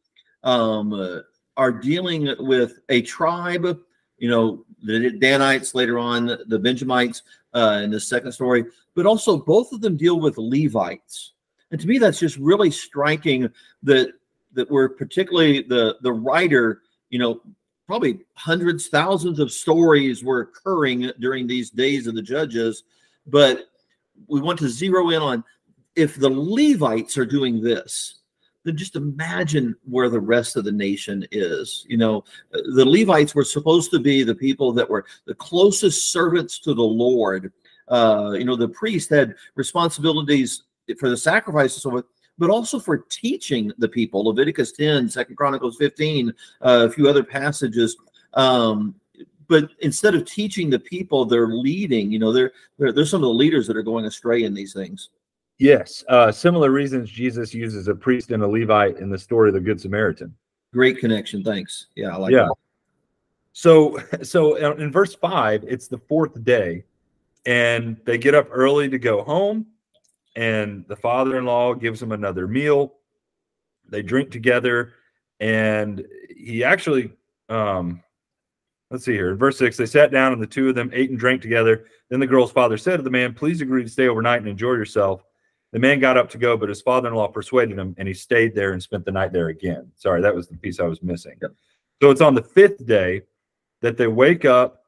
[0.43, 1.21] um, uh,
[1.57, 3.79] are dealing with a tribe,
[4.19, 7.23] you know, the Danites later on, the Benjamites
[7.55, 11.33] uh, in the second story, but also both of them deal with Levites.
[11.71, 13.49] And to me, that's just really striking
[13.81, 14.13] that
[14.53, 17.41] that we're particularly the the writer, you know,
[17.87, 22.83] probably hundreds, thousands of stories were occurring during these days of the judges,
[23.27, 23.65] but
[24.27, 25.43] we want to zero in on
[25.95, 28.21] if the Levites are doing this,
[28.63, 31.85] then just imagine where the rest of the nation is.
[31.89, 36.59] You know, the Levites were supposed to be the people that were the closest servants
[36.59, 37.51] to the Lord.
[37.87, 40.63] Uh, you know, the priest had responsibilities
[40.99, 42.03] for the sacrifices, so
[42.41, 44.25] but also for teaching the people.
[44.25, 46.29] Leviticus 10, Second Chronicles 15,
[46.61, 47.95] uh, a few other passages.
[48.33, 48.95] Um,
[49.47, 52.11] but instead of teaching the people, they're leading.
[52.11, 54.73] You know, they're, they're, they're some of the leaders that are going astray in these
[54.73, 55.09] things.
[55.59, 59.53] Yes, uh, similar reasons Jesus uses a priest and a Levite in the story of
[59.53, 60.33] the Good Samaritan.
[60.73, 61.43] Great connection.
[61.43, 61.87] Thanks.
[61.95, 62.45] Yeah, I like yeah.
[62.45, 62.55] That.
[63.53, 66.85] So, so in verse five, it's the fourth day,
[67.45, 69.67] and they get up early to go home,
[70.35, 72.95] and the father-in-law gives them another meal.
[73.89, 74.93] They drink together,
[75.39, 77.11] and he actually,
[77.49, 78.01] um,
[78.89, 81.09] let's see here, in verse six, they sat down, and the two of them ate
[81.09, 81.85] and drank together.
[82.09, 84.73] Then the girl's father said to the man, "Please agree to stay overnight and enjoy
[84.73, 85.23] yourself."
[85.71, 88.13] The man got up to go, but his father in law persuaded him and he
[88.13, 89.89] stayed there and spent the night there again.
[89.95, 91.37] Sorry, that was the piece I was missing.
[91.41, 91.51] Yep.
[92.01, 93.21] So it's on the fifth day
[93.81, 94.83] that they wake up.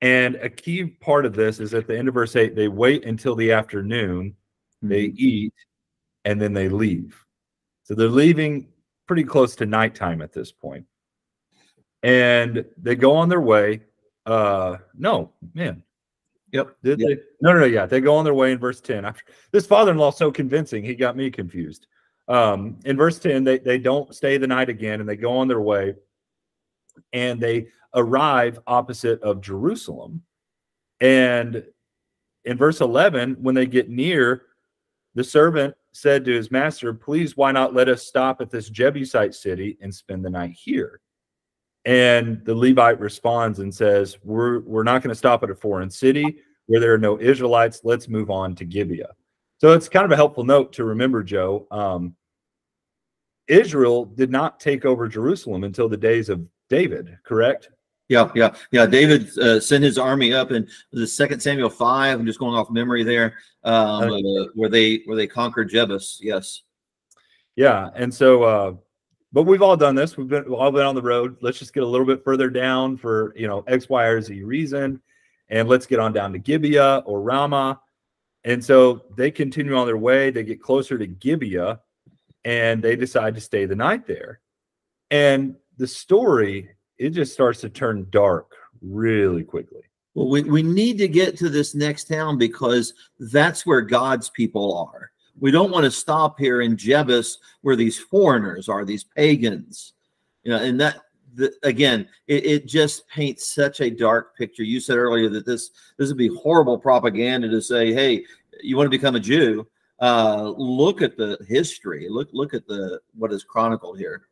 [0.00, 3.04] And a key part of this is at the end of verse 8, they wait
[3.04, 4.34] until the afternoon.
[4.82, 5.54] They eat,
[6.24, 7.24] and then they leave.
[7.84, 8.68] So they're leaving
[9.06, 10.84] pretty close to nighttime at this point.
[12.02, 13.82] And they go on their way.
[14.26, 15.82] Uh no, man,
[16.52, 16.76] Yep.
[16.82, 17.08] Did yep.
[17.08, 17.22] they?
[17.40, 17.66] No, no, no.
[17.66, 19.04] Yeah, they go on their way in verse ten.
[19.04, 21.86] After this father-in-law so convincing, he got me confused.
[22.26, 25.48] Um, in verse ten, they they don't stay the night again, and they go on
[25.48, 25.94] their way,
[27.12, 30.22] and they arrive opposite of Jerusalem.
[31.00, 31.64] And
[32.44, 34.42] in verse eleven, when they get near,
[35.18, 39.34] the servant said to his master, "Please, why not let us stop at this Jebusite
[39.34, 41.00] city and spend the night here?"
[41.84, 45.88] And the Levite responds and says, We're, we're not going to stop at a foreign
[45.88, 47.80] city where there are no Israelites.
[47.82, 49.14] Let's move on to Gibeah.
[49.56, 51.66] So it's kind of a helpful note to remember, Joe.
[51.70, 52.14] Um,
[53.46, 57.70] Israel did not take over Jerusalem until the days of David, correct?
[58.08, 58.86] Yeah, yeah, yeah.
[58.86, 62.18] David uh, sent his army up in the Second Samuel five.
[62.18, 66.16] I'm just going off memory there, um, uh, where they where they conquered Jebus.
[66.20, 66.62] Yes.
[67.54, 68.72] Yeah, and so uh,
[69.32, 70.16] but we've all done this.
[70.16, 71.36] We've been we've all been on the road.
[71.42, 74.42] Let's just get a little bit further down for you know X, Y, or Z
[74.42, 75.02] reason,
[75.50, 77.80] and let's get on down to Gibeah or Ramah.
[78.44, 80.30] And so they continue on their way.
[80.30, 81.80] They get closer to Gibeah,
[82.44, 84.40] and they decide to stay the night there.
[85.10, 89.82] And the story it just starts to turn dark really quickly.
[90.14, 94.76] Well, we, we need to get to this next town because that's where God's people
[94.76, 99.94] are we don't want to stop here in Jebus where these foreigners are, these pagans.
[100.42, 101.00] You know, and that
[101.34, 104.62] the, again, it, it just paints such a dark picture.
[104.62, 108.24] You said earlier that this this would be horrible propaganda to say, "Hey,
[108.62, 109.66] you want to become a Jew?
[110.00, 112.08] Uh, look at the history.
[112.08, 114.22] Look look at the what is chronicled here."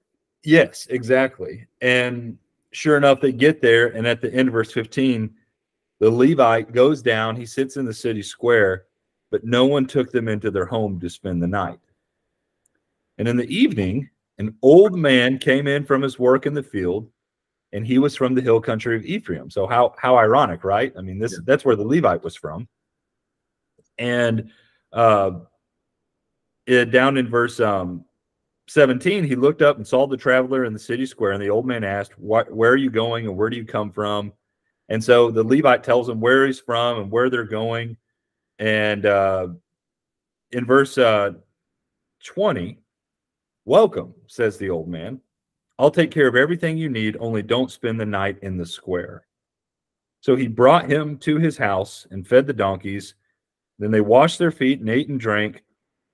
[0.44, 1.66] Yes, exactly.
[1.81, 2.38] And
[2.77, 5.35] sure enough, they get there, and at the end of verse 15,
[5.99, 7.35] the Levite goes down.
[7.35, 8.85] He sits in the city square,
[9.31, 11.81] but no one took them into their home to spend the night.
[13.17, 17.09] And in the evening, an old man came in from his work in the field,
[17.73, 19.49] and he was from the hill country of Ephraim.
[19.49, 20.93] So how how ironic, right?
[20.99, 21.39] I mean, this yeah.
[21.47, 22.69] that's where the Levite was from.
[23.97, 24.51] And
[24.93, 25.31] uh,
[26.67, 28.05] it, down in verse um,
[28.68, 31.66] 17, he looked up and saw the traveler in the city square, and the old
[31.66, 34.33] man asked, Where are you going and where do you come from?
[34.88, 37.96] And so the Levite tells him where he's from and where they're going.
[38.59, 39.48] And uh,
[40.52, 41.33] in verse uh,
[42.24, 42.79] 20,
[43.64, 45.20] welcome, says the old man.
[45.79, 49.26] I'll take care of everything you need, only don't spend the night in the square.
[50.20, 53.14] So he brought him to his house and fed the donkeys.
[53.79, 55.62] Then they washed their feet and ate and drank.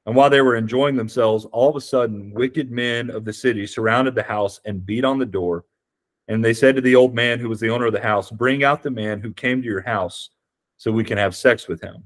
[0.06, 3.66] And while they were enjoying themselves, all of a sudden, wicked men of the city
[3.66, 5.64] surrounded the house and beat on the door.
[6.28, 8.64] And they said to the old man who was the owner of the house, Bring
[8.64, 10.30] out the man who came to your house
[10.76, 12.04] so we can have sex with him.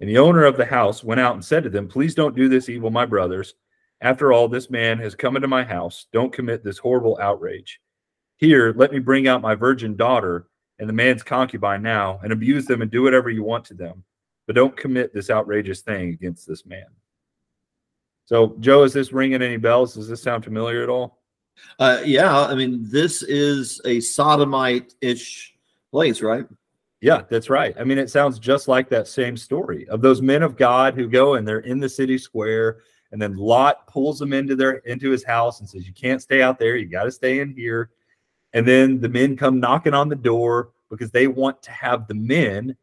[0.00, 2.48] And the owner of the house went out and said to them, Please don't do
[2.48, 3.54] this evil, my brothers.
[4.00, 6.06] After all, this man has come into my house.
[6.12, 7.80] Don't commit this horrible outrage.
[8.36, 10.46] Here, let me bring out my virgin daughter
[10.78, 14.04] and the man's concubine now and abuse them and do whatever you want to them
[14.48, 16.86] but don't commit this outrageous thing against this man.
[18.24, 19.94] So, Joe, is this ringing any bells?
[19.94, 21.20] Does this sound familiar at all?
[21.78, 25.54] Uh, yeah, I mean, this is a sodomite-ish
[25.90, 26.46] place, right?
[27.02, 27.74] Yeah, that's right.
[27.78, 31.08] I mean, it sounds just like that same story of those men of God who
[31.08, 32.78] go and they're in the city square,
[33.12, 36.42] and then Lot pulls them into their into his house and says, "You can't stay
[36.42, 36.76] out there.
[36.76, 37.90] You got to stay in here."
[38.54, 42.14] And then the men come knocking on the door because they want to have the
[42.14, 42.76] men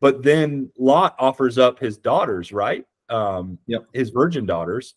[0.00, 2.84] but then Lot offers up his daughters, right?
[3.08, 3.86] Um, yep.
[3.92, 4.94] his virgin daughters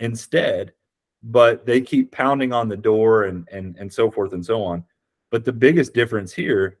[0.00, 0.72] instead.
[1.22, 4.84] But they keep pounding on the door and and and so forth and so on.
[5.30, 6.78] But the biggest difference here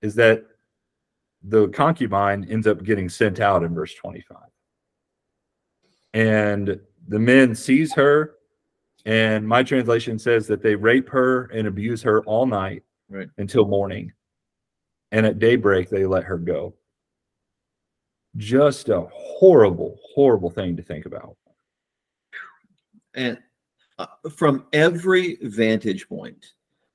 [0.00, 0.44] is that
[1.42, 4.38] the concubine ends up getting sent out in verse 25.
[6.14, 8.36] And the men seize her,
[9.04, 13.28] and my translation says that they rape her and abuse her all night right.
[13.38, 14.12] until morning
[15.12, 16.74] and at daybreak they let her go.
[18.36, 21.36] Just a horrible, horrible thing to think about.
[23.14, 23.38] And
[23.98, 26.54] uh, from every vantage point,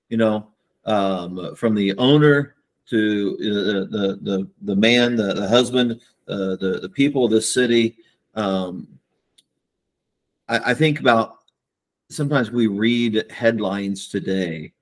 [0.10, 0.48] you know,
[0.86, 2.56] um, from the owner
[2.90, 7.42] to uh, the the the man, the, the husband, uh, the the people of the
[7.42, 7.98] city.
[8.34, 8.88] Um,
[10.48, 11.38] I, I think about
[12.10, 14.74] sometimes we read headlines today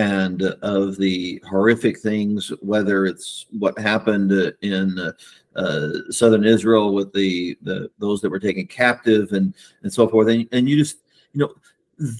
[0.00, 4.32] and of the horrific things, whether it's what happened
[4.62, 4.98] in
[5.56, 10.28] uh, southern Israel with the, the those that were taken captive and and so forth,
[10.28, 11.00] and, and you just
[11.34, 11.52] you know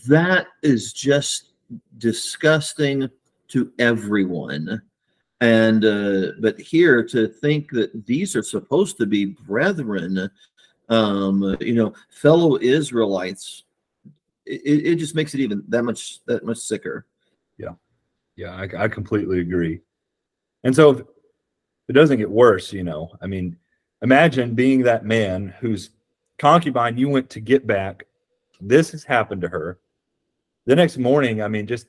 [0.07, 1.53] that is just
[1.97, 3.09] disgusting
[3.49, 4.83] to everyone.
[5.41, 10.31] And uh, but here to think that these are supposed to be brethren,
[10.91, 13.65] um, you know, fellow Israelites,
[14.45, 17.07] it, it just makes it even that much that much sicker.
[17.61, 17.75] Yeah.
[18.37, 19.81] Yeah, I, I completely agree.
[20.65, 21.01] And so if
[21.89, 23.57] it doesn't get worse, you know, I mean,
[24.03, 25.91] imagine being that man whose
[26.39, 28.05] concubine you went to get back.
[28.61, 29.79] This has happened to her.
[30.67, 31.87] The next morning, I mean, just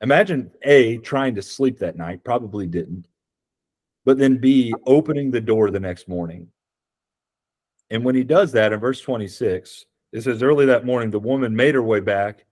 [0.00, 3.06] imagine A, trying to sleep that night, probably didn't,
[4.04, 6.48] but then B, opening the door the next morning.
[7.90, 11.54] And when he does that in verse 26, it says, Early that morning, the woman
[11.54, 12.44] made her way back.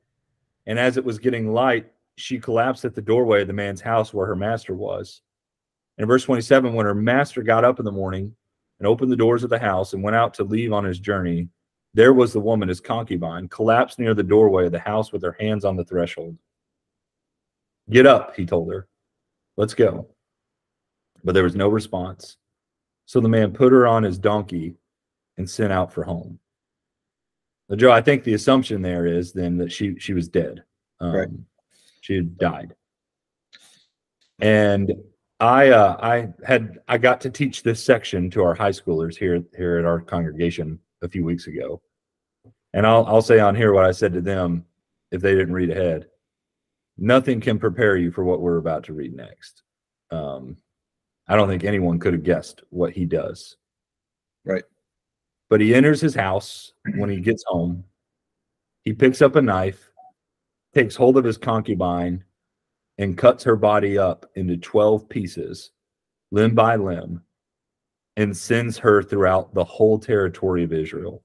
[0.66, 4.14] And as it was getting light, she collapsed at the doorway of the man's house
[4.14, 5.22] where her master was.
[5.98, 8.34] In verse 27, when her master got up in the morning
[8.78, 11.48] and opened the doors of the house and went out to leave on his journey,
[11.92, 15.36] there was the woman, his concubine, collapsed near the doorway of the house with her
[15.38, 16.36] hands on the threshold.
[17.88, 18.88] Get up, he told her.
[19.56, 20.08] Let's go.
[21.22, 22.36] But there was no response.
[23.06, 24.74] So the man put her on his donkey
[25.36, 26.38] and sent out for home.
[27.68, 30.64] Now, Joe, I think the assumption there is then that she she was dead.
[31.00, 31.28] Um, right.
[32.04, 32.74] She had died.
[34.38, 34.92] And
[35.40, 39.42] I uh, I had I got to teach this section to our high schoolers here
[39.56, 41.80] here at our congregation a few weeks ago.
[42.74, 44.66] And I'll I'll say on here what I said to them
[45.12, 46.08] if they didn't read ahead.
[46.98, 49.62] Nothing can prepare you for what we're about to read next.
[50.10, 50.58] Um,
[51.26, 53.56] I don't think anyone could have guessed what he does.
[54.44, 54.64] Right.
[55.48, 57.84] But he enters his house when he gets home.
[58.82, 59.90] He picks up a knife,
[60.74, 62.24] takes hold of his concubine,
[62.98, 65.72] and cuts her body up into 12 pieces,
[66.30, 67.22] limb by limb,
[68.16, 71.22] and sends her throughout the whole territory of Israel.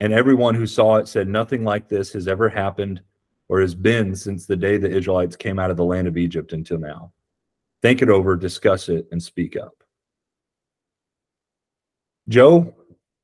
[0.00, 3.02] And everyone who saw it said, Nothing like this has ever happened
[3.48, 6.52] or has been since the day the Israelites came out of the land of Egypt
[6.52, 7.12] until now.
[7.82, 9.74] Think it over, discuss it, and speak up.
[12.28, 12.74] Joe,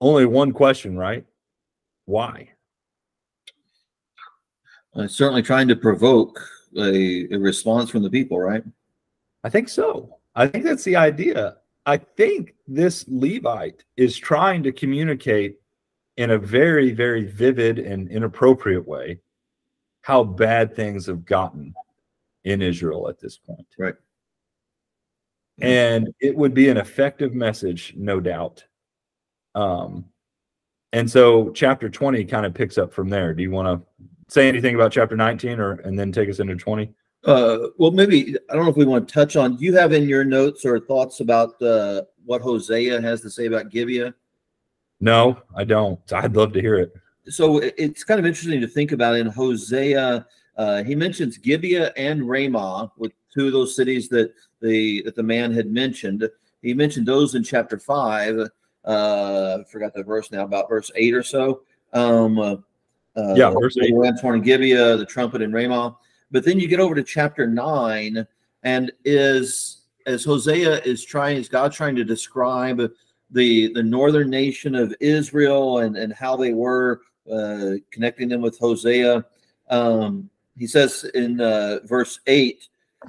[0.01, 1.25] only one question, right?
[2.05, 2.51] Why?
[4.95, 6.41] Uh, certainly trying to provoke
[6.77, 8.65] a, a response from the people, right?
[9.45, 10.19] I think so.
[10.35, 11.57] I think that's the idea.
[11.87, 15.57] I think this Levite is trying to communicate
[16.17, 19.21] in a very, very vivid and inappropriate way
[20.03, 21.75] how bad things have gotten
[22.45, 23.67] in Israel at this point.
[23.79, 23.95] Right.
[25.61, 28.65] And it would be an effective message, no doubt.
[29.55, 30.07] Um,
[30.93, 33.35] and so chapter 20 kind of picks up from there.
[33.35, 36.57] Do you want to say anything about chapter 19 or and then take us into
[36.57, 36.93] 20?
[37.25, 39.57] Uh, well, maybe I don't know if we want to touch on.
[39.57, 43.47] Do you have in your notes or thoughts about uh, what Hosea has to say
[43.47, 44.15] about Gibeah?
[45.01, 46.01] No, I don't.
[46.13, 46.95] I'd love to hear it.
[47.27, 50.27] So it's kind of interesting to think about in Hosea.
[50.57, 55.23] Uh, he mentions Gibeah and Ramah, with two of those cities that the that the
[55.23, 56.29] man had mentioned.
[56.63, 58.49] He mentioned those in chapter five.
[58.85, 61.63] Uh, I forgot the verse now, about verse eight or so.
[61.93, 62.65] Um,
[63.17, 63.93] uh, yeah, verse eight.
[63.93, 65.97] And Gibeah, the trumpet in Ramah.
[66.31, 68.27] But then you get over to chapter nine,
[68.63, 72.81] and is as Hosea is trying, is God trying to describe
[73.31, 78.59] the the northern nation of Israel and and how they were uh, connecting them with
[78.59, 79.25] Hosea.
[79.69, 82.69] Um, he says in uh, verse eight,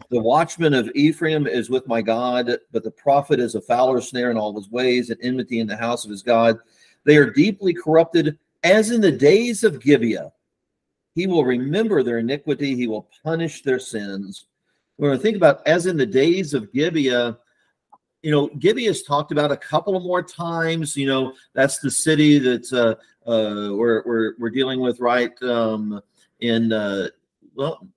[0.09, 4.31] the watchman of Ephraim is with my God, but the prophet is a fowler snare
[4.31, 6.59] in all his ways and enmity in the house of his God.
[7.03, 10.31] They are deeply corrupted, as in the days of Gibeah.
[11.13, 14.45] He will remember their iniquity, he will punish their sins.
[14.97, 17.37] We're going to think about as in the days of Gibeah.
[18.21, 20.95] You know, Gibeah is talked about a couple of more times.
[20.95, 25.31] You know, that's the city that uh, uh, we're, we're we're dealing with, right?
[25.41, 26.01] Um,
[26.39, 27.07] in uh,
[27.55, 27.87] well,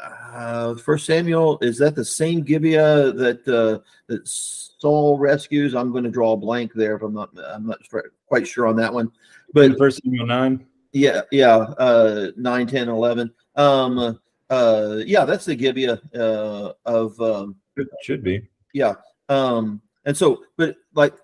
[0.00, 3.78] uh, First Samuel is that the same Gibeah that uh,
[4.08, 5.74] that Saul rescues?
[5.74, 7.80] I'm going to draw a blank there if I'm not I'm not
[8.26, 9.10] quite sure on that one.
[9.52, 10.66] But First Samuel nine.
[10.92, 13.32] Yeah, yeah, uh, 9, 10, 11.
[13.56, 17.20] Um, uh, yeah, that's the Gibeah uh, of.
[17.20, 18.48] Um, it should be.
[18.72, 18.94] Yeah.
[19.28, 21.14] Um, and so, but like,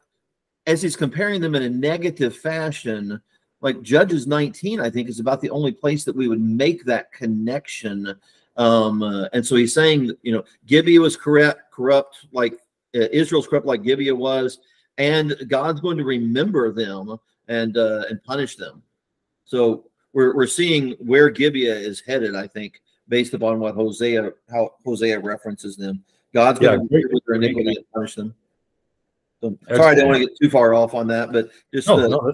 [0.66, 3.20] as he's comparing them in a negative fashion,
[3.60, 7.12] like Judges 19, I think is about the only place that we would make that
[7.12, 8.16] connection.
[8.60, 12.52] Um, uh, and so he's saying, you know, Gibeah was corrupt, corrupt like
[12.94, 14.60] uh, Israel's corrupt, like Gibeah was,
[14.98, 17.18] and God's going to remember them
[17.48, 18.82] and uh, and punish them.
[19.46, 24.74] So we're we're seeing where Gibeah is headed, I think, based upon what Hosea how
[24.84, 26.04] Hosea references them.
[26.34, 28.34] God's going yeah, to with their iniquity and punish them.
[29.40, 32.06] So, sorry, I don't want to get too far off on that, but just no,
[32.06, 32.32] no,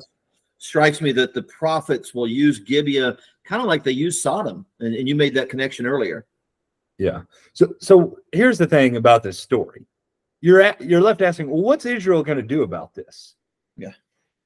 [0.59, 4.95] strikes me that the prophets will use Gibeah kind of like they use Sodom, and,
[4.95, 6.27] and you made that connection earlier.
[6.99, 7.23] Yeah.
[7.53, 9.87] So so here's the thing about this story.
[10.41, 13.35] You're at, you're left asking, well, what's Israel going to do about this?
[13.77, 13.93] Yeah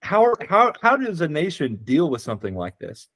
[0.02, 3.08] how how how does a nation deal with something like this?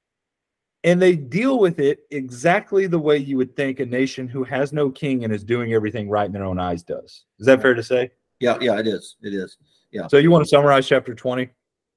[0.84, 4.72] And they deal with it exactly the way you would think a nation who has
[4.72, 7.24] no king and is doing everything right in their own eyes does.
[7.38, 8.10] Is that fair to say?
[8.38, 9.16] Yeah, yeah, it is.
[9.22, 9.56] It is.
[9.92, 10.08] Yeah.
[10.08, 11.48] So you want to summarize chapter 20?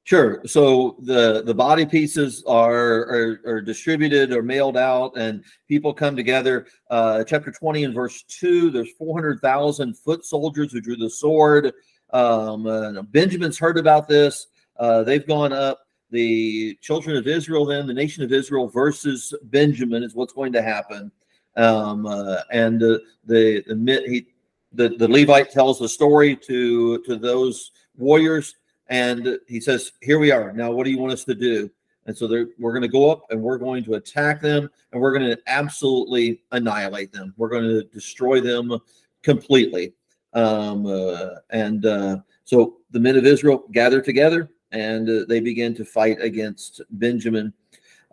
[0.07, 0.41] Sure.
[0.45, 6.15] So the the body pieces are are, are distributed or mailed out, and people come
[6.15, 6.65] together.
[6.89, 8.71] Uh, chapter twenty and verse two.
[8.71, 11.73] There's four hundred thousand foot soldiers who drew the sword.
[12.13, 14.47] Um, Benjamin's heard about this.
[14.79, 15.81] Uh, they've gone up.
[16.09, 20.61] The children of Israel, then the nation of Israel versus Benjamin is what's going to
[20.61, 21.11] happen.
[21.57, 24.27] Um, uh, and uh, the the, he,
[24.71, 28.55] the the Levite tells the story to to those warriors,
[28.89, 30.51] and he says, "Here we are.
[30.53, 31.69] Now, what do you want us to do?"
[32.07, 32.27] And so
[32.57, 35.39] we're going to go up and we're going to attack them and we're going to
[35.47, 37.33] absolutely annihilate them.
[37.35, 38.79] We're going to destroy them
[39.23, 39.93] completely.
[40.33, 45.75] Um, uh, and uh, so the men of Israel gather together and uh, they begin
[45.75, 47.53] to fight against Benjamin.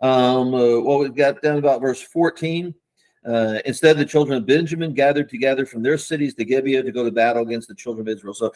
[0.01, 2.73] Um, uh, well, we've got down about verse 14.
[3.25, 7.03] Uh, instead, the children of Benjamin gathered together from their cities to Gibeah to go
[7.03, 8.33] to battle against the children of Israel.
[8.33, 8.53] So,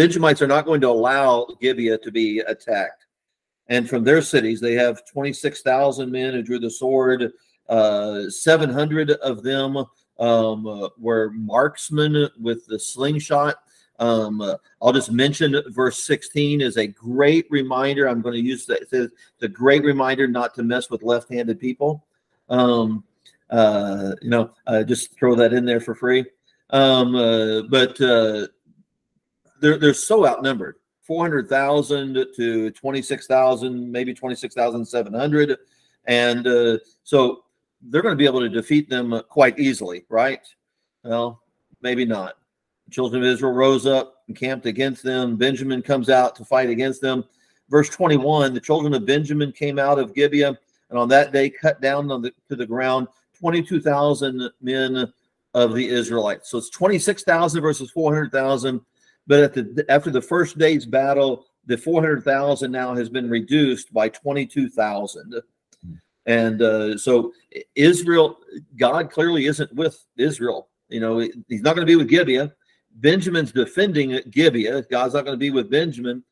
[0.00, 3.04] Benjamites are not going to allow Gibeah to be attacked.
[3.66, 7.30] And from their cities, they have 26,000 men who drew the sword.
[7.68, 9.84] Uh, 700 of them
[10.18, 13.56] um, were marksmen with the slingshot.
[13.98, 18.08] Um, uh, I'll just mention verse 16 is a great reminder.
[18.08, 18.70] I'm going to use.
[18.70, 22.06] It's a great reminder not to mess with left handed people.
[22.48, 23.04] Um,
[23.50, 26.24] uh, you know, uh, just throw that in there for free.
[26.70, 28.46] Um, uh, but uh,
[29.60, 35.58] they're, they're so outnumbered 400,000 to 26,000, maybe 26,700.
[36.06, 37.44] And uh, so
[37.82, 40.46] they're going to be able to defeat them quite easily, right?
[41.02, 41.42] Well,
[41.82, 42.34] maybe not.
[42.86, 45.36] The children of Israel rose up and camped against them.
[45.36, 47.24] Benjamin comes out to fight against them.
[47.68, 50.58] Verse 21 The children of Benjamin came out of Gibeah
[50.90, 53.08] and on that day cut down the, to the ground
[53.38, 55.12] 22,000 men
[55.54, 56.50] of the Israelites.
[56.50, 58.80] So it's 26,000 versus 400,000.
[59.30, 64.08] But at the after the first day's battle, the 400,000 now has been reduced by
[64.08, 65.40] 22,000.
[66.26, 67.32] And uh, so
[67.76, 68.38] Israel,
[68.76, 70.68] God clearly isn't with Israel.
[70.88, 72.52] You know, he's not going to be with Gibeah.
[72.96, 74.82] Benjamin's defending Gibeah.
[74.90, 76.24] God's not going to be with Benjamin,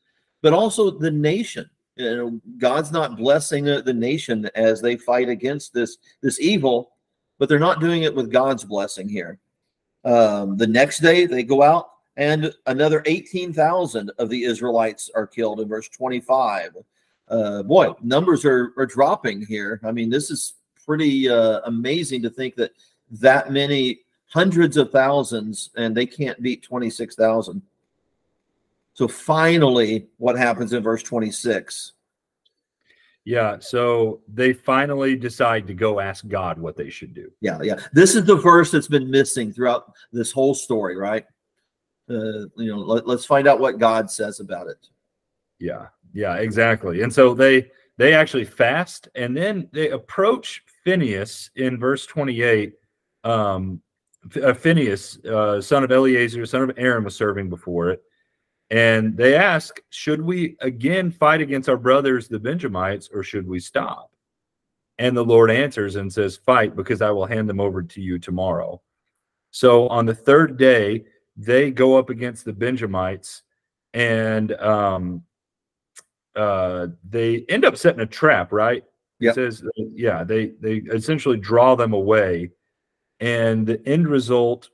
[0.42, 1.70] but also the nation.
[1.94, 6.90] You know, God's not blessing the nation as they fight against this this evil,
[7.38, 9.38] but they're not doing it with God's blessing here.
[10.04, 15.60] Um, the next day they go out and another 18,000 of the Israelites are killed
[15.60, 16.76] in verse 25
[17.30, 19.80] uh, boy, numbers are, are dropping here.
[19.84, 20.54] I mean, this is
[20.84, 22.72] pretty uh, amazing to think that
[23.10, 27.62] that many hundreds of thousands and they can't beat 26,000.
[28.94, 31.92] So finally, what happens in verse 26?
[33.24, 37.30] Yeah, so they finally decide to go ask God what they should do.
[37.40, 37.78] Yeah, yeah.
[37.92, 41.26] This is the verse that's been missing throughout this whole story, right?
[42.08, 44.88] Uh, you know, let, let's find out what God says about it.
[45.58, 45.86] Yeah.
[46.14, 47.02] Yeah, exactly.
[47.02, 52.74] And so they they actually fast and then they approach Phinehas in verse 28.
[53.24, 53.82] Um,
[54.42, 58.02] uh, Phinehas, uh, son of Eleazar, son of Aaron, was serving before it.
[58.70, 63.60] And they ask, Should we again fight against our brothers, the Benjamites, or should we
[63.60, 64.10] stop?
[64.98, 68.18] And the Lord answers and says, Fight, because I will hand them over to you
[68.18, 68.80] tomorrow.
[69.50, 71.04] So on the third day,
[71.38, 73.42] they go up against the Benjamites,
[73.94, 75.22] and um,
[76.34, 78.84] uh, they end up setting a trap, right?
[79.20, 79.32] Yeah.
[79.32, 82.50] Says, yeah, they they essentially draw them away,
[83.20, 84.68] and the end result,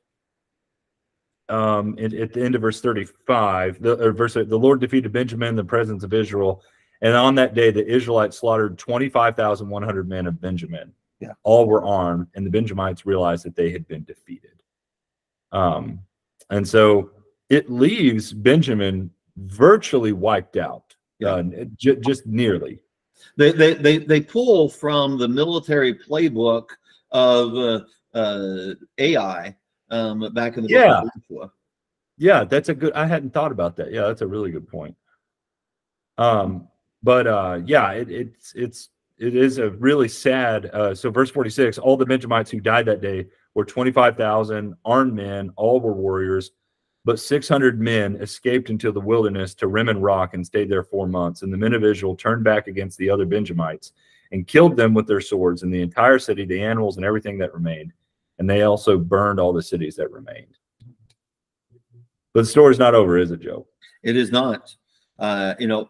[1.49, 5.57] um, at, at the end of verse thirty-five, the verse the Lord defeated Benjamin in
[5.57, 6.63] the presence of Israel,
[7.03, 10.93] and on that day the Israelites slaughtered twenty-five thousand one hundred men of Benjamin.
[11.21, 14.63] Yeah, all were armed, and the Benjamites realized that they had been defeated.
[15.53, 16.01] Um,
[16.51, 17.11] and so
[17.51, 21.43] it leaves Benjamin virtually wiped out yeah.
[21.77, 22.81] j- just nearly.
[23.37, 26.69] They, they they they pull from the military playbook
[27.11, 27.81] of uh,
[28.17, 29.57] uh, Ai
[29.91, 31.03] um, back in the yeah.
[32.17, 32.93] Yeah, that's a good.
[32.93, 33.93] I hadn't thought about that.
[33.93, 34.95] Yeah, that's a really good point.
[36.17, 36.69] Um,
[37.03, 40.67] but uh, yeah, it, it's it's it is a really sad.
[40.67, 44.17] Uh, so verse forty six: all the Benjamites who died that day were twenty five
[44.17, 45.51] thousand armed men.
[45.57, 46.53] All were warriors.
[47.07, 51.43] But 600 men escaped into the wilderness to Rimmon Rock and stayed there four months.
[51.43, 53.93] And the men of Israel turned back against the other Benjamites
[54.33, 57.53] and killed them with their swords and the entire city, the animals, and everything that
[57.53, 57.93] remained.
[58.39, 60.57] And they also burned all the cities that remained.
[62.33, 63.67] But the story's not over, is it, Joe?
[64.03, 64.75] It is not.
[65.19, 65.89] Uh, you know,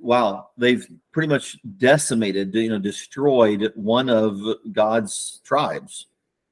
[0.00, 4.40] wow, they've pretty much decimated, you know, destroyed one of
[4.72, 6.06] God's tribes.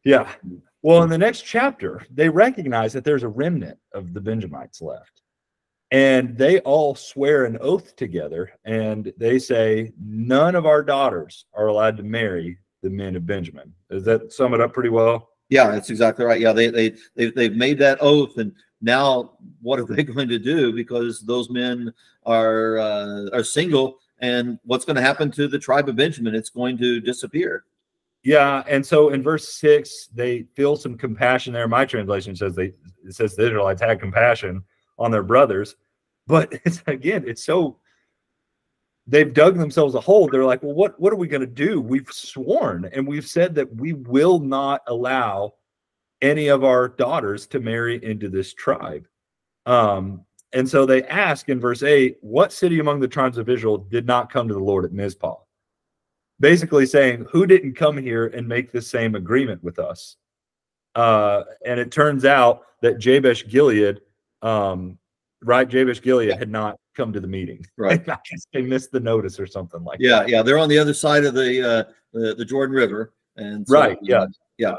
[0.05, 0.31] Yeah.
[0.83, 5.21] Well, in the next chapter, they recognize that there's a remnant of the Benjamites left.
[5.91, 11.67] And they all swear an oath together and they say, none of our daughters are
[11.67, 13.75] allowed to marry the men of Benjamin.
[13.91, 15.31] Does that sum it up pretty well?
[15.49, 16.41] Yeah, that's exactly right.
[16.41, 20.39] Yeah, they they they've, they've made that oath, and now what are they going to
[20.39, 20.73] do?
[20.73, 21.93] Because those men
[22.25, 26.37] are uh, are single, and what's going to happen to the tribe of Benjamin?
[26.37, 27.65] It's going to disappear.
[28.23, 31.67] Yeah, and so in verse six, they feel some compassion there.
[31.69, 32.73] My translation says they
[33.05, 34.63] it says the Israelites had compassion
[34.99, 35.77] on their brothers,
[36.27, 37.79] but it's again, it's so
[39.07, 40.29] they've dug themselves a hole.
[40.29, 41.81] They're like, well, what what are we going to do?
[41.81, 45.55] We've sworn and we've said that we will not allow
[46.23, 49.07] any of our daughters to marry into this tribe.
[49.67, 53.79] Um, and so they ask in verse 8, what city among the tribes of Israel
[53.79, 55.37] did not come to the Lord at Mizpah?
[56.41, 60.17] Basically saying, Who didn't come here and make the same agreement with us?
[60.95, 64.01] Uh, and it turns out that Jabesh Gilead,
[64.43, 64.99] um,
[65.43, 65.69] right?
[65.69, 67.65] Jabesh Gilead had not come to the meeting.
[67.77, 68.01] Right.
[68.01, 70.29] I guess they missed the notice or something like yeah, that.
[70.29, 70.37] Yeah.
[70.39, 70.43] Yeah.
[70.43, 73.15] They're on the other side of the, uh, the, the Jordan River.
[73.37, 73.99] And so, right.
[74.03, 74.27] Yeah.
[74.59, 74.77] Yeah.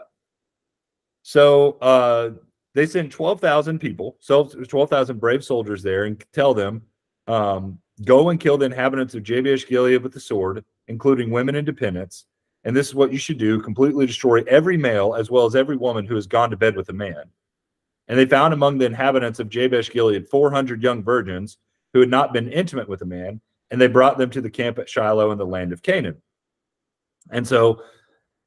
[1.24, 2.32] So, uh,
[2.74, 6.82] they send 12,000 people, so 12,000 brave soldiers there, and tell them,
[7.28, 11.66] um, go and kill the inhabitants of Jabesh Gilead with the sword, including women and
[11.66, 12.26] dependents.
[12.64, 15.78] And this is what you should do completely destroy every male as well as every
[15.78, 17.24] woman who has gone to bed with a man.
[18.08, 21.58] And they found among the inhabitants of Jabesh Gilead 400 young virgins
[21.94, 24.78] who had not been intimate with a man, and they brought them to the camp
[24.78, 26.22] at Shiloh in the land of Canaan.
[27.32, 27.82] And so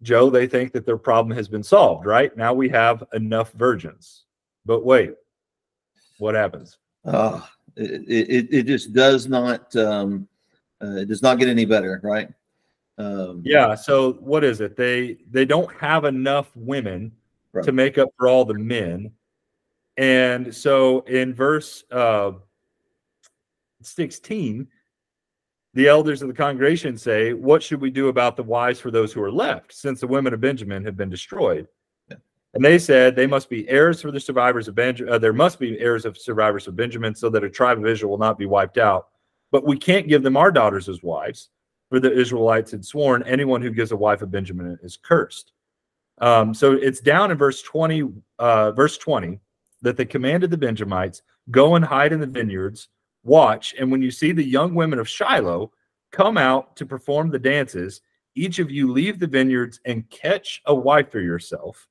[0.03, 2.37] Joe, they think that their problem has been solved, right?
[2.37, 4.25] Now we have enough virgins.
[4.67, 5.15] But wait,
[6.19, 6.79] what happens?
[7.05, 7.41] Uh,
[7.77, 10.29] it, it, it just does not um,
[10.83, 12.29] uh, it does not get any better, right?
[12.99, 13.75] Um, yeah.
[13.75, 14.77] So what is it?
[14.77, 17.13] They they don't have enough women
[17.53, 17.65] right.
[17.65, 19.11] to make up for all the men,
[19.97, 22.33] and so in verse uh,
[23.83, 24.69] sixteen,
[25.75, 29.13] the elders of the congregation say, What should we do about the wives for those
[29.13, 31.67] who are left, since the women of Benjamin have been destroyed?
[32.09, 32.17] Yeah.
[32.55, 35.13] And they said, They must be heirs for the survivors of Benjamin.
[35.13, 38.11] Uh, there must be heirs of survivors of Benjamin, so that a tribe of Israel
[38.11, 39.09] will not be wiped out.
[39.55, 41.51] But we can't give them our daughters as wives,
[41.89, 45.53] for the Israelites had sworn, Anyone who gives a wife of Benjamin is cursed.
[46.19, 49.39] Um, so it's down in verse 20, uh, verse 20,
[49.83, 52.89] that they commanded the Benjamites, Go and hide in the vineyards
[53.23, 55.71] Watch, and when you see the young women of Shiloh
[56.11, 58.01] come out to perform the dances,
[58.35, 61.87] each of you leave the vineyards and catch a wife for yourself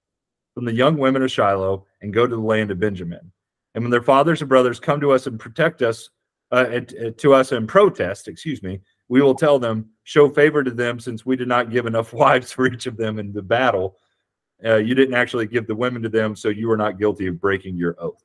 [0.53, 3.31] from the young women of Shiloh and go to the land of Benjamin.
[3.73, 6.09] And when their fathers and brothers come to us and protect us,
[6.53, 6.81] uh,
[7.17, 8.79] to us in protest, excuse me,
[9.09, 12.51] we will tell them, show favor to them since we did not give enough wives
[12.51, 13.97] for each of them in the battle.
[14.63, 17.41] Uh, you didn't actually give the women to them, so you are not guilty of
[17.41, 18.23] breaking your oath.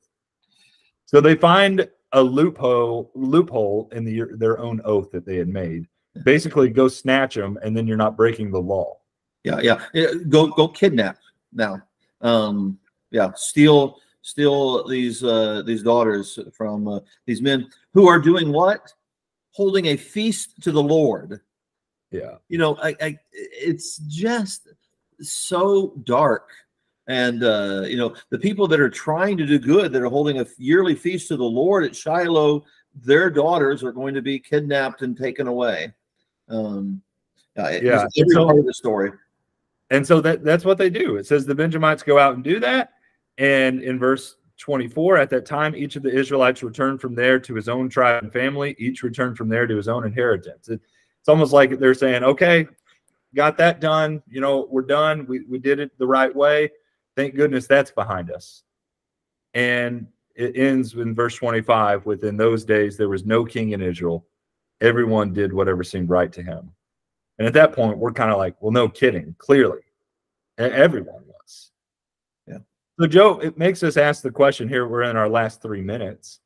[1.06, 5.86] So they find a loophole loophole in the, their own oath that they had made.
[6.24, 8.98] Basically, go snatch them, and then you're not breaking the law.
[9.42, 10.12] Yeah, yeah.
[10.28, 11.18] Go go kidnap
[11.52, 11.82] now.
[12.20, 12.78] Um,
[13.10, 13.98] yeah, steal
[14.28, 18.92] steal these uh, these daughters from uh, these men who are doing what?
[19.52, 21.40] Holding a feast to the Lord.
[22.10, 22.36] Yeah.
[22.48, 24.68] You know, I, I it's just
[25.20, 26.50] so dark
[27.08, 30.40] and uh, you know the people that are trying to do good that are holding
[30.40, 32.64] a yearly feast to the lord at shiloh
[33.02, 35.92] their daughters are going to be kidnapped and taken away
[36.48, 37.02] um,
[37.56, 39.10] yeah every so, part of the story
[39.90, 42.60] and so that that's what they do it says the benjamites go out and do
[42.60, 42.92] that
[43.38, 47.54] and in verse 24 at that time each of the israelites returned from there to
[47.54, 50.80] his own tribe and family each returned from there to his own inheritance it,
[51.20, 52.66] it's almost like they're saying okay
[53.34, 56.68] got that done you know we're done we, we did it the right way
[57.18, 58.62] Thank goodness that's behind us.
[59.52, 64.24] And it ends in verse 25 within those days there was no king in Israel.
[64.80, 66.70] Everyone did whatever seemed right to him.
[67.38, 69.80] And at that point, we're kind of like, well, no kidding, clearly.
[70.58, 71.24] Everyone.
[73.00, 74.88] So, Joe, it makes us ask the question here.
[74.88, 76.40] We're in our last three minutes.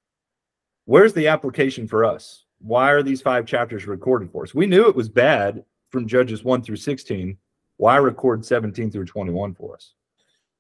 [0.84, 2.44] Where's the application for us?
[2.58, 4.54] Why are these five chapters recorded for us?
[4.54, 7.38] We knew it was bad from Judges 1 through 16.
[7.78, 9.94] Why record 17 through 21 for us?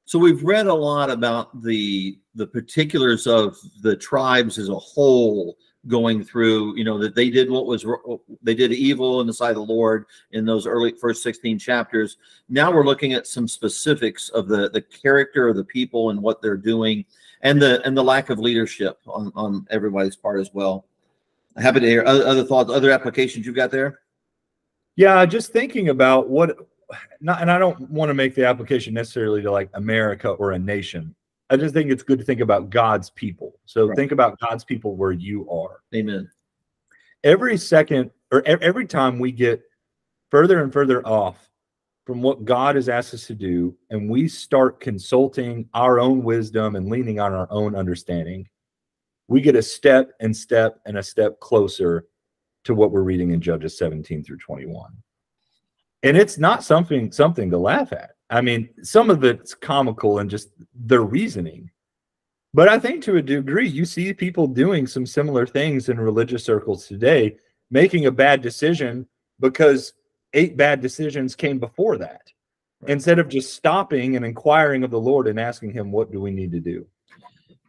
[0.06, 5.56] So we've read a lot about the the particulars of the tribes as a whole
[5.88, 7.84] going through, you know, that they did what was
[8.42, 12.18] they did evil in the sight of the Lord in those early first 16 chapters.
[12.48, 16.40] Now we're looking at some specifics of the the character of the people and what
[16.40, 17.04] they're doing
[17.42, 20.86] and the and the lack of leadership on on everybody's part as well.
[21.56, 24.00] Happy to hear other, other thoughts, other applications you've got there.
[24.96, 26.56] Yeah, just thinking about what
[27.20, 30.58] not, and I don't want to make the application necessarily to like America or a
[30.58, 31.14] nation.
[31.52, 33.60] I just think it's good to think about God's people.
[33.66, 33.94] So right.
[33.94, 35.82] think about God's people where you are.
[35.94, 36.30] Amen.
[37.24, 39.62] Every second or every time we get
[40.30, 41.50] further and further off
[42.06, 46.74] from what God has asked us to do, and we start consulting our own wisdom
[46.74, 48.48] and leaning on our own understanding,
[49.28, 52.06] we get a step and step and a step closer
[52.64, 54.90] to what we're reading in Judges 17 through 21
[56.02, 58.12] and it's not something something to laugh at.
[58.32, 61.70] I mean, some of it's comical and just their reasoning.
[62.54, 66.42] But I think to a degree, you see people doing some similar things in religious
[66.44, 67.36] circles today,
[67.70, 69.06] making a bad decision
[69.38, 69.92] because
[70.32, 72.22] eight bad decisions came before that,
[72.80, 72.90] right.
[72.90, 76.30] instead of just stopping and inquiring of the Lord and asking Him, "What do we
[76.30, 76.86] need to do?"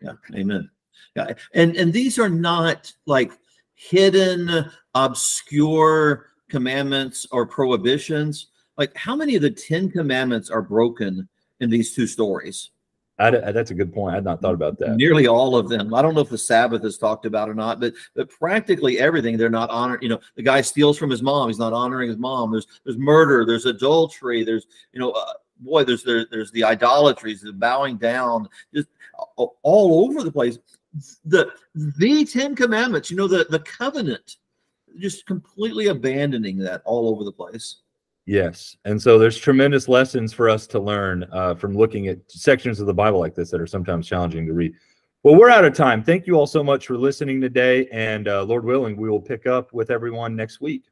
[0.01, 0.70] Yeah, Amen.
[1.16, 3.32] Yeah, and and these are not like
[3.76, 8.47] hidden, obscure commandments or prohibitions
[8.78, 11.28] like how many of the 10 commandments are broken
[11.60, 12.72] in these two stories
[13.20, 14.14] I, that's a good point.
[14.14, 14.96] I had not thought about that.
[14.96, 15.94] Nearly all of them.
[15.94, 19.38] I don't know if the Sabbath is talked about or not, but but practically everything
[19.38, 20.02] they're not honoring.
[20.02, 21.48] You know, the guy steals from his mom.
[21.48, 22.52] He's not honoring his mom.
[22.52, 23.46] There's there's murder.
[23.46, 24.44] There's adultery.
[24.44, 28.90] There's you know uh, boy, there's there, there's the idolatries, the bowing down, just
[29.38, 30.58] all over the place.
[31.26, 34.38] The the Ten Commandments, you know, the the covenant,
[34.98, 37.83] just completely abandoning that all over the place.
[38.26, 38.78] Yes.
[38.86, 42.88] And so there's tremendous lessons for us to learn uh, from looking at sections of
[42.88, 44.74] the Bible like this that are sometimes challenging to read.
[45.24, 46.04] Well, we're out of time.
[46.04, 47.88] Thank you all so much for listening today.
[47.92, 50.84] And uh, Lord willing, we will pick up with everyone next week.